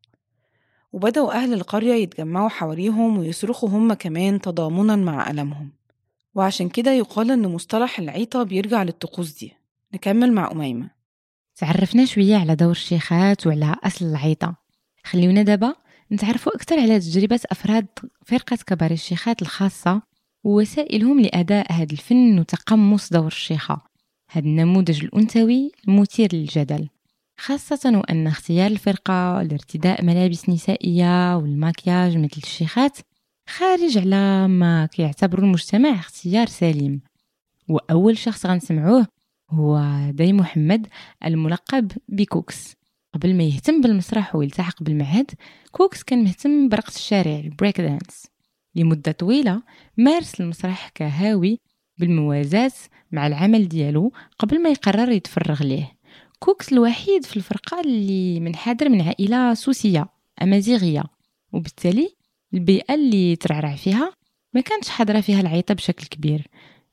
وبدأوا 0.93 1.34
أهل 1.34 1.54
القرية 1.54 1.93
يتجمعوا 1.93 2.50
حواليهم 2.50 3.17
ويصرخوا 3.17 3.69
هم 3.69 3.93
كمان 3.93 4.41
تضامنا 4.41 4.95
مع 4.95 5.30
ألمهم. 5.30 5.71
وعشان 6.36 6.69
كده 6.69 6.91
يقال 6.91 7.32
إن 7.32 7.47
مصطلح 7.47 8.00
العيطة 8.00 8.43
بيرجع 8.43 8.84
للطقوس 8.84 9.32
دي. 9.39 9.54
نكمل 9.93 10.34
مع 10.34 10.52
أميمة. 10.52 10.89
تعرفنا 11.56 12.06
شوية 12.06 12.36
على 12.36 12.56
دور 12.56 12.71
الشيخات 12.71 13.47
وعلى 13.47 13.76
أصل 13.84 14.06
العيطة. 14.06 14.56
خليونا 15.04 15.41
دابا 15.41 15.76
نتعرفوا 16.12 16.56
أكثر 16.56 16.80
على 16.80 17.00
تجربة 17.00 17.39
أفراد 17.52 17.88
فرقة 18.26 18.58
كبار 18.67 18.91
الشيخات 18.91 19.41
الخاصة 19.41 20.11
ووسائلهم 20.43 21.21
لأداء 21.21 21.71
هذا 21.71 21.91
الفن 21.91 22.39
وتقمص 22.39 23.13
دور 23.13 23.27
الشيخة 23.27 23.82
هذا 24.30 24.45
النموذج 24.45 25.04
الأنثوي 25.04 25.71
المثير 25.88 26.30
للجدل 26.34 26.88
خاصة 27.38 27.97
وأن 27.97 28.27
اختيار 28.27 28.71
الفرقة 28.71 29.41
لارتداء 29.41 30.06
ملابس 30.06 30.49
نسائية 30.49 31.38
والماكياج 31.38 32.17
مثل 32.17 32.41
الشيخات 32.43 32.97
خارج 33.49 33.97
على 33.97 34.47
ما 34.47 34.86
كيعتبر 34.86 35.39
المجتمع 35.39 35.89
اختيار 35.89 36.47
سليم. 36.47 37.01
وأول 37.67 38.17
شخص 38.17 38.45
غنسمعوه 38.45 39.08
هو 39.49 39.82
داي 40.10 40.34
محمد 40.34 40.88
الملقب 41.25 41.91
بكوكس. 42.10 42.75
قبل 43.13 43.36
ما 43.36 43.43
يهتم 43.43 43.82
بالمسرح 43.82 44.36
ويلتحق 44.36 44.84
بالمعهد 44.84 45.32
كوكس 45.71 46.04
كان 46.04 46.23
مهتم 46.23 46.69
برقص 46.69 46.95
الشارع 46.95 47.39
ال 47.39 47.46
break 47.46 47.81
dance. 47.81 48.25
لمدة 48.75 49.12
طويلة 49.12 49.62
مارس 49.97 50.41
المسرح 50.41 50.89
كهاوي 50.95 51.60
بالموازاة 51.97 52.71
مع 53.12 53.27
العمل 53.27 53.67
ديالو 53.67 54.12
قبل 54.39 54.63
ما 54.63 54.69
يقرر 54.69 55.12
يتفرغ 55.12 55.63
ليه. 55.63 55.91
كوكس 56.39 56.73
الوحيد 56.73 57.25
في 57.25 57.38
الفرقة 57.38 57.81
اللي 57.81 58.39
منحدر 58.39 58.89
من 58.89 59.01
عائلة 59.01 59.53
سوسية 59.53 60.07
أمازيغية. 60.41 61.03
وبالتالي 61.53 62.15
البيئة 62.53 62.93
اللي 62.93 63.36
ترعرع 63.36 63.75
فيها 63.75 64.12
ما 64.53 64.62
كانتش 64.62 64.89
حاضرة 64.89 65.21
فيها 65.21 65.41
العيطة 65.41 65.73
بشكل 65.73 66.05
كبير 66.07 66.47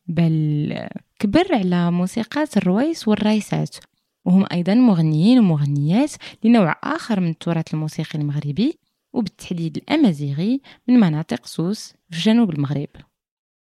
بل 0.06 0.88
كبر 1.18 1.54
على 1.54 1.90
موسيقات 1.90 2.56
الرويس 2.56 3.08
والرايسات. 3.08 3.76
وهم 4.24 4.46
أيضا 4.52 4.74
مغنيين 4.74 5.38
ومغنيات 5.38 6.12
لنوع 6.44 6.76
آخر 6.84 7.20
من 7.20 7.30
التراث 7.30 7.74
الموسيقي 7.74 8.18
المغربي. 8.18 8.78
وبالتحديد 9.12 9.76
الأمازيغي 9.76 10.60
من 10.88 10.94
مناطق 11.00 11.46
سوس 11.46 11.94
في 12.10 12.18
جنوب 12.18 12.50
المغرب. 12.50 12.88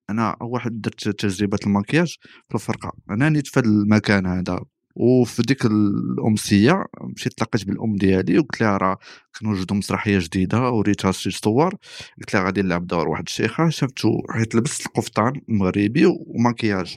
اول 0.10 0.52
واحد 0.52 0.82
درت 0.82 1.10
تجربة 1.10 1.58
المكياج 1.66 2.16
في 2.50 2.56
الفرقة. 2.56 2.92
أنا 3.10 3.30
نيت 3.30 3.48
في 3.48 3.60
المكان 3.60 4.26
هذا 4.26 4.60
وفي 4.96 5.42
ديك 5.42 5.66
الأمسية 5.66 6.86
مشيت 7.02 7.34
تلاقيت 7.34 7.66
بالأم 7.66 7.96
ديالي 7.96 8.40
وقلت 8.40 8.62
لها 8.62 8.78
راه 8.78 8.98
كنوجدوا 9.40 9.78
مسرحية 9.78 10.20
جديدة 10.20 10.70
وريتها 10.72 11.12
شي 11.12 11.32
صور. 11.32 11.76
قلت 12.20 12.34
لها 12.34 12.44
غادي 12.44 12.62
نلعب 12.62 12.88
دور 12.88 13.08
واحد 13.10 13.24
الشيخة. 13.28 13.70
شفتو 13.70 14.22
حيت 14.30 14.56
لبست 14.56 14.86
القفطان 14.86 15.42
المغربي 15.50 16.06
ومكياج. 16.06 16.96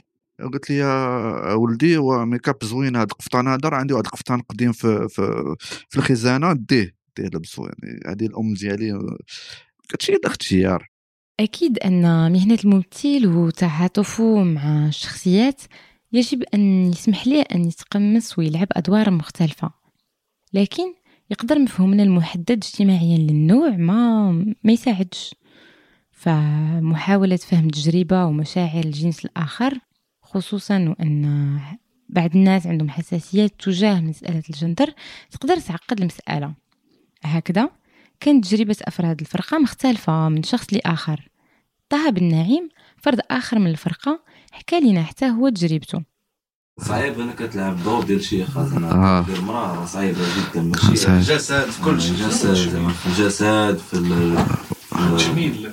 قلت 0.53 0.69
لي 0.69 0.83
ولدي 1.55 1.97
هو 1.97 2.25
ميكاب 2.25 2.55
زوين 2.63 2.95
هذا 2.95 3.03
القفطان 3.03 3.47
هذا 3.47 3.69
راه 3.69 3.77
عندي 3.77 3.93
واحد 3.93 4.05
القفطان 4.05 4.41
قديم 4.41 4.71
في 4.71 5.07
في, 5.09 5.55
في 5.89 5.97
الخزانة 5.97 6.53
ديه. 6.53 6.98
لبسو 7.21 7.65
يعني 7.65 7.99
هذه 8.07 8.25
الأم 8.25 8.53
ديالي 8.53 9.17
كتشي 9.89 10.17
اختيار 10.25 10.87
أكيد 11.39 11.79
أن 11.79 12.31
مهنة 12.31 12.57
الممثل 12.63 13.27
وتعاطفه 13.27 14.43
مع 14.43 14.87
الشخصيات 14.87 15.61
يجب 16.13 16.43
أن 16.53 16.91
يسمح 16.91 17.27
له 17.27 17.41
أن 17.41 17.65
يتقمص 17.65 18.39
ويلعب 18.39 18.67
أدوار 18.71 19.11
مختلفة 19.11 19.71
لكن 20.53 20.93
يقدر 21.31 21.59
مفهومنا 21.59 22.03
المحدد 22.03 22.51
اجتماعيا 22.51 23.17
للنوع 23.17 23.69
ما 23.69 24.31
ما 24.63 24.71
يساعدش. 24.71 25.35
فمحاولة 26.11 27.35
فهم 27.35 27.67
تجربة 27.67 28.25
ومشاعر 28.25 28.83
الجنس 28.83 29.25
الآخر 29.25 29.79
خصوصا 30.21 30.79
وأن 30.89 31.59
بعض 32.09 32.35
الناس 32.35 32.67
عندهم 32.67 32.89
حساسيات 32.89 33.51
تجاه 33.59 33.99
مسألة 34.01 34.43
الجندر 34.49 34.93
تقدر 35.31 35.59
تعقد 35.59 35.99
المسألة. 35.99 36.53
هكذا. 37.23 37.69
كانت 38.19 38.45
تجربة 38.47 38.75
أفراد 38.81 39.19
الفرقة 39.19 39.57
مختلفة 39.59 40.29
من 40.29 40.43
شخص 40.43 40.65
لآخر. 40.73 41.29
طه 41.89 42.09
بن 42.09 42.23
نعيم 42.23 42.69
فرد 42.97 43.19
آخر 43.31 43.59
من 43.59 43.67
الفرقة 43.67 44.19
حكى 44.51 44.79
لنا 44.79 45.03
حتى 45.03 45.29
هو 45.29 45.49
تجربته. 45.49 46.03
صعيب 46.81 47.19
إنك 47.19 47.39
تلعب 47.39 47.83
دور 47.83 48.03
ديال 48.03 48.23
شيخ 48.23 48.57
آه. 48.57 48.67
أنا 48.77 49.25
دير 49.27 49.41
مرأة 49.41 49.79
راه 49.79 49.85
صعيبه 49.85 50.19
جدا. 50.37 50.61
ماشي 50.61 50.95
صعيب. 50.95 51.17
الجسد 51.17 51.69
في 51.69 51.83
كل 51.83 52.01
شيء. 52.01 52.11
الجسد 52.11 52.53
زعما 52.53 52.89
في 52.89 53.05
الجسد 53.07 53.77
في 53.77 53.93
ال- 53.93 54.45
التجميل 54.99 55.71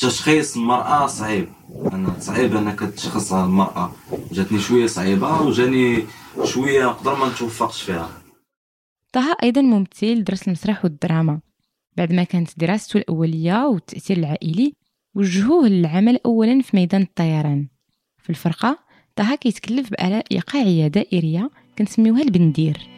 تشخيص 0.00 0.56
المرأة 0.56 1.06
صعيب. 1.06 1.48
أنا 1.92 2.16
صعيب 2.20 2.56
أنك 2.56 2.80
تشخص 2.80 3.32
المرأة. 3.32 3.92
جاتني 4.32 4.60
شوية 4.60 4.86
صعيبة 4.86 5.40
وجاني 5.40 6.06
شوية 6.44 6.84
نقدر 6.86 7.14
ما 7.14 7.28
نتوفقش 7.28 7.82
فيها. 7.82 8.08
طه 9.16 9.36
أيضا 9.42 9.60
ممثل 9.60 10.24
درس 10.24 10.46
المسرح 10.48 10.84
والدراما. 10.84 11.40
بعد 11.96 12.12
ما 12.12 12.24
كانت 12.24 12.58
دراسته 12.58 12.98
الأولية 12.98 13.66
والتأثير 13.66 14.16
العائلي 14.16 14.74
وجهوه 15.14 15.68
للعمل 15.68 16.20
أولا 16.26 16.62
في 16.62 16.76
ميدان 16.76 17.02
الطيران. 17.02 17.68
في 18.18 18.30
الفرقة 18.30 18.78
طه 19.16 19.34
كيتكلف 19.34 19.90
بآلة 19.90 20.22
إيقاعية 20.32 20.86
دائرية 20.86 21.50
كنسميوها 21.78 22.22
البندير. 22.22 22.88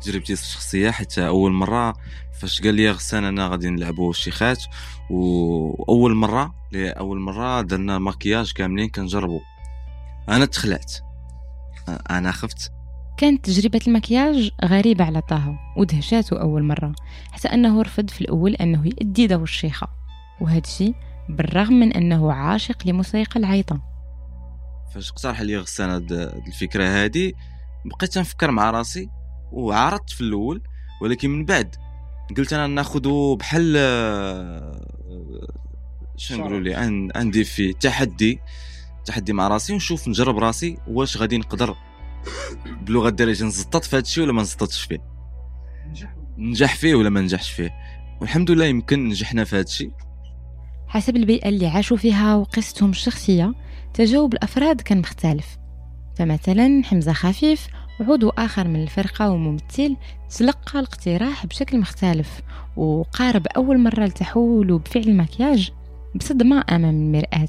تجربتي 0.00 0.32
الشخصية 0.32 0.90
حتى 0.90 1.26
أول 1.26 1.52
مرة؟ 1.52 1.94
فاش 2.40 2.62
قال 2.62 2.74
لي 2.74 2.90
غسان 2.90 3.24
أنا 3.24 3.48
غادي 3.48 3.70
نلعبوا 3.70 4.10
الشيخات 4.10 4.64
وأول 5.10 6.14
مرة 6.14 6.54
لأول 6.72 7.20
مرة 7.20 7.60
درنا 7.60 7.98
ماكياج 7.98 8.52
كاملين 8.52 8.88
كنجربوا 8.88 9.40
أنا 10.28 10.44
تخلعت. 10.44 10.92
أنا 12.10 12.32
خفت. 12.32 12.75
كانت 13.16 13.44
تجربة 13.44 13.80
المكياج 13.86 14.50
غريبة 14.64 15.04
على 15.04 15.20
طه 15.20 15.58
ودهشاته 15.76 16.40
أول 16.40 16.62
مرة 16.62 16.92
حتى 17.32 17.48
أنه 17.48 17.82
رفض 17.82 18.10
في 18.10 18.20
الأول 18.20 18.54
أنه 18.54 18.86
يؤدي 18.86 19.26
دور 19.26 19.42
الشيخة 19.42 19.88
وهذا 20.40 20.58
الشيء 20.58 20.94
بالرغم 21.28 21.72
من 21.72 21.92
أنه 21.92 22.32
عاشق 22.32 22.76
لموسيقى 22.86 23.40
العيطة. 23.40 23.80
فاش 24.94 25.10
اقترح 25.10 25.40
لي 25.40 25.56
غسان 25.56 25.90
هاد 25.90 26.12
الفكرة 26.46 26.84
هادي 26.84 27.34
بقيت 27.84 28.18
نفكر 28.18 28.50
مع 28.50 28.70
راسي 28.70 29.10
وعرضت 29.52 30.10
في 30.10 30.20
الأول 30.20 30.62
ولكن 31.02 31.30
من 31.30 31.44
بعد 31.44 31.76
قلت 32.36 32.52
أنا 32.52 32.66
ناخدو 32.66 33.36
بحال 33.36 33.74
آه، 33.76 34.80
شنو 36.16 36.38
نقولوا 36.38 36.60
لي 36.60 36.74
عن 36.74 37.08
عن 37.14 37.30
ديفي 37.30 37.72
تحدي 37.72 38.40
تحدي 39.04 39.32
مع 39.32 39.48
راسي 39.48 39.72
ونشوف 39.72 40.08
نجرب 40.08 40.38
راسي 40.38 40.78
واش 40.88 41.16
غادي 41.16 41.38
نقدر 41.38 41.76
بلغة 42.82 43.08
الدارجه 43.08 43.44
نزطط 43.44 43.84
في 43.84 43.96
هادشي 43.96 44.20
ولا 44.20 44.32
ما 44.32 44.42
نزططش 44.42 44.82
فيه؟ 44.82 44.98
ننجح 46.38 46.74
فيه 46.74 46.94
ولا 46.94 47.10
ما 47.10 47.20
ننجحش 47.20 47.50
فيه؟ 47.50 47.70
والحمد 48.20 48.50
لله 48.50 48.64
يمكن 48.64 49.08
نجحنا 49.08 49.44
في 49.44 49.58
هادشي. 49.58 49.90
حسب 50.88 51.16
البيئة 51.16 51.48
اللي 51.48 51.66
عاشوا 51.66 51.96
فيها 51.96 52.34
وقصتهم 52.34 52.90
الشخصية 52.90 53.54
تجاوب 53.94 54.34
الأفراد 54.34 54.80
كان 54.80 54.98
مختلف. 54.98 55.56
فمثلا 56.16 56.82
حمزة 56.84 57.12
خفيف 57.12 57.68
عضو 58.00 58.28
آخر 58.28 58.68
من 58.68 58.82
الفرقة 58.82 59.30
وممثل 59.30 59.96
تلقى 60.36 60.78
الاقتراح 60.80 61.46
بشكل 61.46 61.80
مختلف 61.80 62.40
وقارب 62.76 63.46
أول 63.46 63.78
مرة 63.78 64.04
لتحوله 64.04 64.78
بفعل 64.78 65.02
المكياج 65.02 65.70
بصدمة 66.14 66.64
أمام 66.70 66.94
المرآة. 66.94 67.48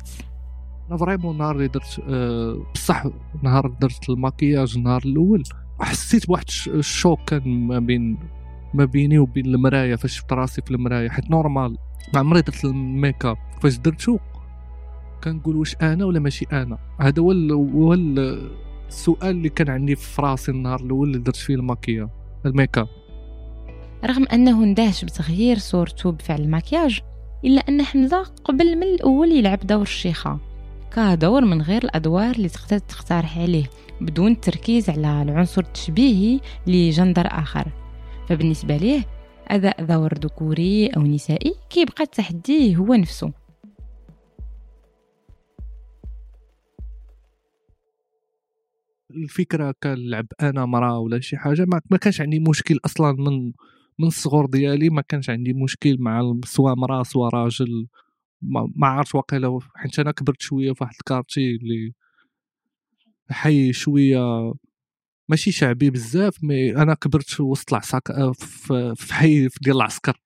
أنا 0.89 0.97
vraiment 0.97 1.37
نهار 1.37 1.55
اللي 1.55 1.67
درت 1.67 2.01
آه، 2.09 2.57
بصح 2.73 3.03
نهار 3.43 3.67
درت 3.81 4.09
الماكياج 4.09 4.73
النهار 4.77 5.01
الأول 5.05 5.43
حسيت 5.79 6.27
بواحد 6.27 6.43
ال 6.47 6.52
ch- 6.52 6.67
ال 6.67 6.77
choc 6.77 7.19
كان 7.27 7.67
ما 7.67 7.79
بين 7.79 8.17
ما 8.73 8.85
بيني 8.85 9.19
وبين 9.19 9.45
المرايه 9.45 9.95
فاش 9.95 10.17
شفت 10.17 10.33
راسي 10.33 10.61
في 10.61 10.71
المرايه 10.71 11.09
حيت 11.09 11.29
normal 11.31 11.77
ما 12.13 12.19
عمري 12.19 12.41
درت 12.41 12.65
ال 12.65 12.77
make 12.77 13.25
up 13.25 13.37
فاش 13.61 13.77
درتو 13.77 14.17
كنقول 15.23 15.55
واش 15.55 15.75
أنا 15.81 16.05
ولا 16.05 16.19
ماشي 16.19 16.45
أنا؟ 16.51 16.77
هذا 16.99 17.21
هو 17.21 17.31
هو 17.75 17.93
ال- 17.93 18.51
السؤال 18.87 19.29
اللي 19.29 19.49
كان 19.49 19.69
عندي 19.69 19.95
في 19.95 20.21
راسي 20.21 20.51
النهار 20.51 20.79
الأول 20.79 21.07
اللي 21.07 21.19
درت 21.19 21.35
فيه 21.35 21.55
الماكياج 21.55 22.07
ال 22.45 22.51
make 22.51 22.77
up. 22.77 22.87
رغم 24.05 24.25
أنه 24.33 24.63
اندهش 24.63 25.05
بتغيير 25.05 25.57
صورته 25.57 26.11
بفعل 26.11 26.41
المكياج 26.41 26.99
إلا 27.45 27.61
أن 27.61 27.81
حمزة 27.81 28.23
قبل 28.43 28.75
من 28.75 28.83
الأول 28.83 29.31
يلعب 29.31 29.59
دور 29.59 29.81
الشيخة. 29.81 30.39
كدور 30.95 31.45
من 31.45 31.61
غير 31.61 31.83
الأدوار 31.83 32.35
اللي 32.35 32.49
تقدر 32.49 32.77
تقترح 32.77 33.37
عليه 33.39 33.65
بدون 34.01 34.31
التركيز 34.31 34.89
على 34.89 35.21
العنصر 35.21 35.61
التشبيهي 35.61 36.39
لجندر 36.67 37.27
آخر. 37.27 37.71
فبالنسبة 38.29 38.77
ليه 38.77 39.05
أداء 39.47 39.85
دور 39.85 40.13
ذكوري 40.13 40.87
أو 40.87 41.01
نسائي 41.01 41.55
كيبقى 41.69 42.03
التحدي 42.03 42.75
هو 42.77 42.93
نفسه. 42.93 43.31
الفكرة 49.11 49.75
كنلعب 49.83 50.25
أنا 50.41 50.65
مراه 50.65 50.99
ولا 50.99 51.19
شي 51.19 51.37
حاجة 51.37 51.65
ما 51.91 51.97
كانش 51.97 52.21
عندي 52.21 52.39
مشكل 52.39 52.79
أصلا 52.85 53.11
من 53.11 53.51
من 53.99 54.07
الصغر 54.07 54.45
ديالي 54.45 54.89
ما 54.89 55.01
كانش 55.01 55.29
عندي 55.29 55.53
مشكل 55.53 55.97
مع 55.99 56.33
سواء 56.45 56.75
مراه 56.75 57.03
سواء 57.03 57.35
راجل 57.35 57.87
ما, 58.41 58.87
عرفت 58.87 59.15
واقيلا 59.15 59.59
حيت 59.75 59.99
أنا 59.99 60.11
كبرت 60.11 60.41
شوية 60.41 60.73
في 60.73 60.83
واحد 60.83 60.95
الكارتي 60.99 61.55
اللي 61.55 61.93
حي 63.31 63.73
شوية 63.73 64.53
ماشي 65.29 65.51
شعبي 65.51 65.89
بزاف 65.89 66.43
مي 66.43 66.75
أنا 66.77 66.93
كبرت 66.93 67.39
وسط 67.41 67.73
العساكر 67.73 68.33
في 68.33 68.93
في 68.97 69.13
حي 69.13 69.47
ديال 69.61 69.75
العسكر. 69.75 70.17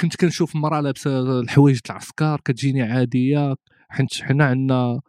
كنت 0.00 0.16
كنشوف 0.16 0.56
مرأة 0.56 0.80
لابسة 0.80 1.40
الحوايج 1.40 1.78
د 1.78 1.82
العسكر 1.90 2.40
كتجيني 2.44 2.82
عادية 2.82 3.54
حيت 3.88 4.14
حنا 4.22 4.44
عندنا 4.46 5.00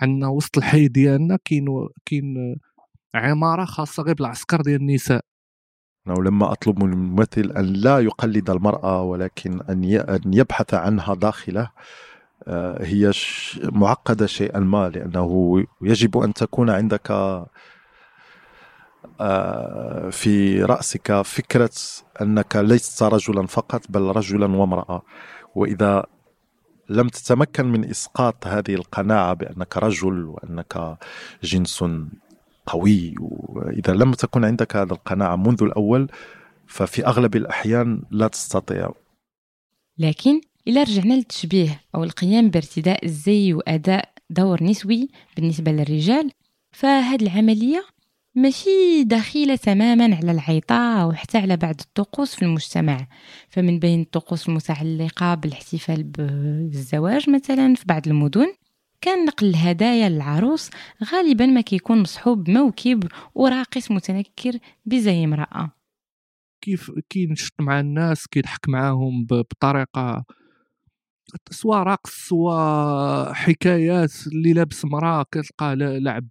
عندنا 0.00 0.28
وسط 0.28 0.58
الحي 0.58 0.88
ديالنا 0.88 1.38
كاين 1.44 1.66
كاين 2.06 2.56
عمارة 3.14 3.64
خاصة 3.64 4.02
غير 4.02 4.14
بالعسكر 4.14 4.60
ديال 4.62 4.80
النساء. 4.80 5.24
أنه 6.08 6.22
لما 6.22 6.52
أطلب 6.52 6.84
من 6.84 6.92
الممثل 6.92 7.52
أن 7.56 7.64
لا 7.64 7.98
يقلد 7.98 8.50
المرأة 8.50 9.02
ولكن 9.02 9.60
أن 9.70 10.34
يبحث 10.34 10.74
عنها 10.74 11.14
داخله 11.14 11.70
آه، 12.48 12.84
هي 12.84 13.12
معقدة 13.62 14.26
شيئا 14.26 14.60
ما 14.60 14.88
لأنه 14.88 15.64
يجب 15.82 16.18
أن 16.18 16.34
تكون 16.34 16.70
عندك 16.70 17.10
آه، 19.20 20.10
في 20.10 20.62
رأسك 20.62 21.22
فكرة 21.22 21.70
أنك 22.22 22.56
لست 22.56 23.02
رجلا 23.02 23.46
فقط 23.46 23.82
بل 23.88 24.02
رجلا 24.02 24.56
وامرأة. 24.56 25.02
وإذا 25.54 26.06
لم 26.88 27.08
تتمكن 27.08 27.66
من 27.66 27.90
إسقاط 27.90 28.46
هذه 28.46 28.74
القناعة 28.74 29.34
بأنك 29.34 29.76
رجل 29.76 30.24
وأنك 30.24 30.98
جنس 31.42 31.84
قوي. 32.68 33.14
وإذا 33.18 33.92
لم 33.92 34.12
تكن 34.12 34.44
عندك 34.44 34.76
هذه 34.76 34.92
القناعة 34.92 35.36
منذ 35.36 35.62
الأول 35.62 36.08
ففي 36.66 37.06
أغلب 37.06 37.36
الأحيان 37.36 38.02
لا 38.10 38.28
تستطيع. 38.28 38.90
لكن 39.98 40.40
إلا 40.68 40.82
رجعنا 40.82 41.14
للتشبيه 41.14 41.80
أو 41.94 42.04
القيام 42.04 42.50
بارتداء 42.50 43.04
الزي 43.04 43.54
وأداء 43.54 44.12
دور 44.30 44.64
نسوي 44.64 45.08
بالنسبة 45.36 45.72
للرجال 45.72 46.30
فهاد 46.72 47.22
العملية 47.22 47.84
ماشي 48.34 49.04
دخيلة 49.04 49.56
تماما 49.56 50.16
على 50.16 50.30
العيطة 50.32 51.02
أو 51.02 51.12
حتى 51.12 51.38
على 51.38 51.56
بعض 51.56 51.74
الطقوس 51.80 52.34
في 52.34 52.42
المجتمع. 52.42 53.06
فمن 53.48 53.78
بين 53.78 54.00
الطقوس 54.00 54.48
المتعلقة 54.48 55.34
بالاحتفال 55.34 56.02
بالزواج 56.02 57.30
مثلا 57.30 57.74
في 57.74 57.84
بعض 57.86 58.08
المدن 58.08 58.54
كان 59.00 59.24
نقل 59.24 59.46
الهدايا 59.48 60.08
للعروس 60.08 60.70
غالبا 61.12 61.46
ما 61.46 61.60
كيكون 61.60 61.98
مصحوب 61.98 62.44
بموكب 62.44 63.04
وراقص 63.34 63.90
متنكر 63.90 64.58
بزي 64.86 65.24
امرأة. 65.24 65.72
كيف 66.60 66.90
كينشط 67.08 67.52
مع 67.60 67.80
الناس 67.80 68.26
كيضحك 68.26 68.68
معاهم 68.68 69.26
بطريقة 69.26 70.24
سواء 71.50 71.82
رقص 71.82 72.10
سواء 72.28 73.32
حكايات 73.32 74.12
اللي 74.26 74.52
لابس 74.52 74.84
مراه 74.84 75.22
كتلقاه 75.32 75.74
لا- 75.74 75.98
لعب 75.98 76.28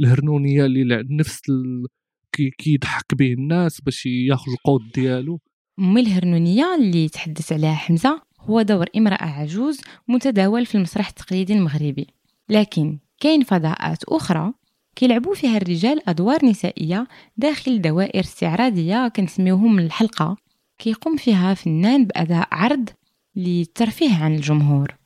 الهرنونية 0.00 0.64
اللي 0.64 0.84
لعب 0.84 1.10
نفس 1.10 1.40
ال... 1.48 1.86
كي 2.32 2.50
كيضحك 2.50 3.14
به 3.14 3.32
الناس 3.32 3.80
باش 3.80 4.06
ياخذ 4.06 4.52
القوت 4.52 4.82
ديالو. 4.94 5.40
أم 5.78 5.98
الهرنونية 5.98 6.74
اللي 6.74 7.08
تحدث 7.08 7.52
عليها 7.52 7.74
حمزة؟ 7.74 8.22
هو 8.46 8.62
دور 8.62 8.86
امرأة 8.96 9.24
عجوز 9.24 9.80
متداول 10.08 10.66
في 10.66 10.74
المسرح 10.74 11.08
التقليدي 11.08 11.52
المغربي 11.52 12.06
لكن 12.48 12.98
كاين 13.20 13.42
فضاءات 13.42 14.04
أخرى 14.04 14.52
كيلعبوا 14.96 15.34
فيها 15.34 15.56
الرجال 15.56 16.08
أدوار 16.08 16.44
نسائية 16.44 17.06
داخل 17.36 17.82
دوائر 17.82 18.20
استعراضية 18.20 19.08
كنسميوهم 19.08 19.78
الحلقة 19.78 20.36
كيقوم 20.78 21.16
فيها 21.16 21.54
فنان 21.54 22.04
بأداء 22.04 22.48
عرض 22.52 22.88
للترفيه 23.36 24.14
عن 24.24 24.34
الجمهور 24.34 24.96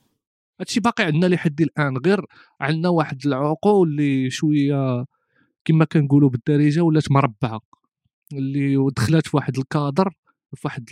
هادشي 0.61 0.81
باقي 0.81 1.05
عندنا 1.05 1.27
لحد 1.35 1.61
الآن 1.61 1.97
غير 2.07 2.25
عندنا 2.61 2.89
واحد 2.89 3.27
العقول 3.27 3.89
اللي 3.89 4.31
شوية 4.31 5.05
كما 5.65 5.85
كنقولوا 5.85 6.31
بالدارجة 6.31 6.81
ولات 6.81 7.13
مربعة 7.13 7.61
اللي 8.33 8.91
دخلات 8.97 9.27
في 9.27 9.37
واحد 9.37 9.59
الكادر 9.59 10.13
في 10.55 10.61
واحد. 10.65 10.85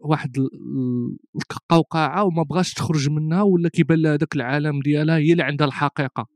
واحد 0.00 0.38
ال- 0.38 1.16
القوقعة 1.52 2.24
وما 2.24 2.42
بغاش 2.42 2.72
تخرج 2.74 3.08
منها 3.10 3.42
ولا 3.42 3.68
كيبان 3.68 3.98
لها 4.02 4.16
داك 4.16 4.36
العالم 4.36 4.80
ديالها 4.80 5.16
هي 5.16 5.32
اللي 5.32 5.42
عندها 5.42 5.66
الحقيقة. 5.66 6.26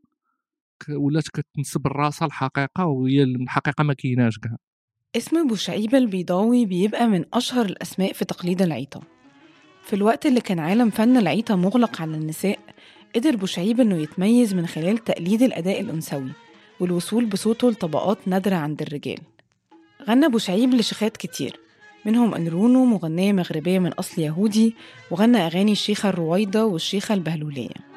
ولات 0.90 1.24
كتنسب 1.28 1.86
راسها 1.86 2.26
الحقيقة 2.26 2.86
وهي 2.86 3.22
الحقيقة 3.22 3.84
ما 3.84 3.94
كايناش 3.94 4.38
كاع. 4.38 4.56
اسم 5.16 5.46
بوشعيبة 5.46 5.98
البيضاوي 5.98 6.66
بيبقى 6.66 7.06
من 7.06 7.24
أشهر 7.34 7.64
الأسماء 7.66 8.12
في 8.12 8.24
تقليد 8.24 8.62
العيطة. 8.62 9.02
في 9.82 9.96
الوقت 9.96 10.26
اللي 10.26 10.40
كان 10.40 10.58
عالم 10.58 10.90
فن 10.90 11.16
العيطة 11.16 11.56
مغلق 11.56 12.02
على 12.02 12.16
النساء 12.16 12.58
قدر 13.14 13.36
بوشعيب 13.36 13.80
إنه 13.80 13.96
يتميز 13.96 14.54
من 14.54 14.66
خلال 14.66 14.98
تقليد 14.98 15.42
الأداء 15.42 15.80
الأنثوي 15.80 16.30
والوصول 16.80 17.26
بصوته 17.26 17.70
لطبقات 17.70 18.28
نادرة 18.28 18.56
عند 18.56 18.82
الرجال. 18.82 19.18
غنى 20.08 20.28
بوشعيب 20.28 20.74
لشيخات 20.74 21.16
كتير 21.16 21.60
منهم 22.08 22.34
أنرونو 22.34 22.84
مغنية 22.84 23.32
مغربية 23.32 23.78
من 23.78 23.92
أصل 23.92 24.22
يهودي 24.22 24.74
وغنى 25.10 25.38
أغاني 25.38 25.72
الشيخة 25.72 26.08
الرويضة 26.08 26.64
والشيخة 26.64 27.14
البهلولية. 27.14 27.87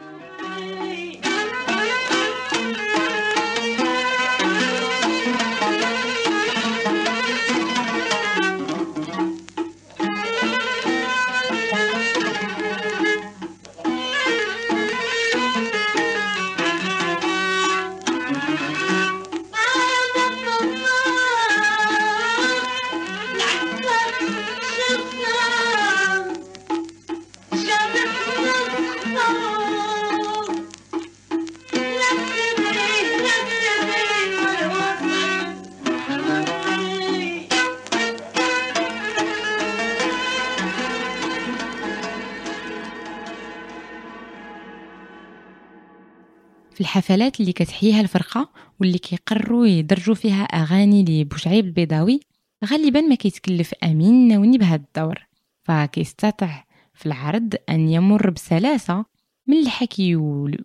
في 46.73 46.81
الحفلات 46.81 47.39
اللي 47.39 47.53
كتحييها 47.53 48.01
الفرقة 48.01 48.49
واللي 48.79 48.97
كيقرروا 48.97 49.67
يدرجوا 49.67 50.15
فيها 50.15 50.43
أغاني 50.43 51.03
لبوشعيب 51.03 51.65
البيضاوي 51.65 52.19
غالبا 52.65 53.01
ما 53.01 53.15
كيتكلف 53.15 53.73
أمين 53.83 54.27
ناوني 54.27 54.57
بهذا 54.57 54.83
الدور. 54.95 55.27
فكيستطيع 55.63 56.63
في 56.93 57.05
العرض 57.05 57.55
أن 57.69 57.89
يمر 57.89 58.29
بسلاسة 58.29 59.05
من 59.47 59.57
الحكي 59.57 60.15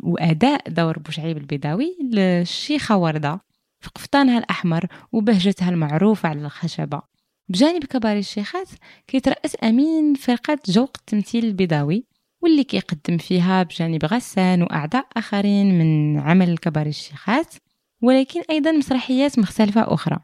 وأداء 0.00 0.70
دور 0.70 0.98
بوشعيب 0.98 1.36
البيضاوي 1.36 1.96
للشيخة 2.12 2.96
وردة 2.96 3.40
في 3.80 3.90
قفطانها 3.94 4.38
الأحمر 4.38 4.86
وبهجتها 5.12 5.70
المعروفة 5.70 6.28
على 6.28 6.40
الخشبة. 6.40 7.02
بجانب 7.48 7.84
كبار 7.84 8.16
الشيخات 8.16 8.68
كيترأس 9.06 9.56
أمين 9.64 10.14
فرقة 10.14 10.58
جوق 10.66 10.96
التمثيل 10.98 11.44
البيضاوي. 11.44 12.04
واللي 12.46 12.64
كيقدم 12.64 13.18
فيها 13.18 13.62
بجانب 13.62 14.04
غسان 14.04 14.62
وأعضاء 14.62 15.06
آخرين 15.16 15.78
من 15.78 16.20
عمل 16.20 16.58
كبار 16.58 16.86
الشيخات 16.86 17.54
ولكن 18.02 18.42
أيضا 18.50 18.72
مسرحيات 18.72 19.38
مختلفة 19.38 19.94
أخرى. 19.94 20.18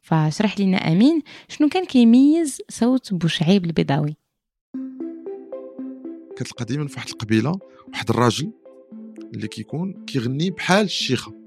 فاشرح 0.00 0.60
لنا 0.60 0.76
أمين 0.76 1.22
شنو 1.48 1.68
كان 1.68 1.84
كيميز 1.84 2.58
صوت 2.68 3.14
بوشعيب 3.14 3.64
البيضاوي. 3.64 4.16
كتلقى 6.36 6.64
ديما 6.64 6.88
في 6.88 6.94
واحد 6.96 7.08
القبيلة 7.08 7.58
واحد 7.88 8.10
الراجل 8.10 8.52
اللي 9.34 9.48
كيكون 9.48 10.04
كيغني 10.06 10.50
بحال 10.50 10.84
الشيخة. 10.84 11.41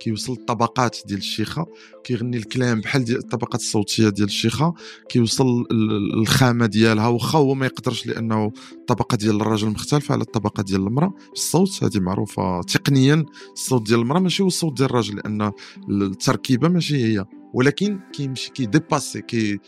كيوصل 0.00 0.32
الطبقات 0.32 0.96
ديال 1.06 1.18
الشيخة 1.18 1.66
كيغني 2.04 2.36
الكلام 2.36 2.80
بحال 2.80 3.04
ديال 3.04 3.18
الطبقات 3.18 3.60
الصوتية 3.60 4.08
ديال 4.08 4.26
الشيخة 4.26 4.74
كيوصل 5.08 5.66
ال- 5.70 6.14
الخامة 6.20 6.66
ديالها 6.66 7.08
واخا 7.08 7.38
هو 7.38 7.54
ما 7.54 7.66
يقدرش 7.66 8.06
لأنه 8.06 8.52
الطبقه 8.72 9.16
ديال 9.16 9.40
الرجل 9.40 9.68
مختلفة 9.68 10.12
على 10.12 10.22
الطبقة 10.22 10.62
ديال 10.62 10.80
المرأة. 10.86 11.14
الصوت 11.32 11.84
هذه 11.84 12.00
معروفة 12.00 12.60
تقنيا 12.62 13.24
الصوت 13.52 13.86
ديال 13.86 14.00
المرأة 14.00 14.20
ماشي 14.20 14.42
هو 14.42 14.46
الصوت 14.46 14.76
ديال 14.76 14.88
الراجل 14.90 15.16
لأن 15.16 15.52
التركيبة 15.90 16.68
ماشي 16.68 16.96
هي. 17.04 17.24
ولكن 17.54 18.00
كيمشي 18.12 18.50
كيديباسي 18.50 19.22
كي 19.22 19.58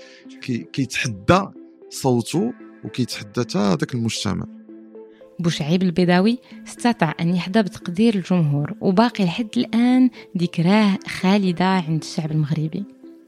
كي 0.42 0.58
كيتحدى 0.72 1.46
صوته 1.90 2.52
وكيتحدى 2.84 3.40
حتى 3.40 3.86
المجتمع. 3.94 4.46
بوشعيب 5.40 5.82
البيضاوي 5.82 6.38
استطاع 6.68 7.14
أن 7.20 7.34
يحظى 7.34 7.62
بتقدير 7.62 8.14
الجمهور 8.14 8.74
وباقي 8.80 9.24
لحد 9.24 9.48
الآن 9.56 10.10
ذكراه 10.38 10.98
خالدة 11.06 11.64
عند 11.64 12.02
الشعب 12.02 12.30
المغربي 12.30 12.84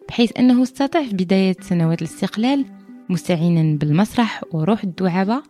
بحيث 0.08 0.30
أنه 0.38 0.62
استطاع 0.62 1.04
في 1.04 1.14
بداية 1.14 1.56
سنوات 1.60 2.02
الاستقلال 2.02 2.64
مستعينا 3.08 3.78
بالمسرح 3.78 4.42
وروح 4.52 4.84
الدعابة 4.84 5.42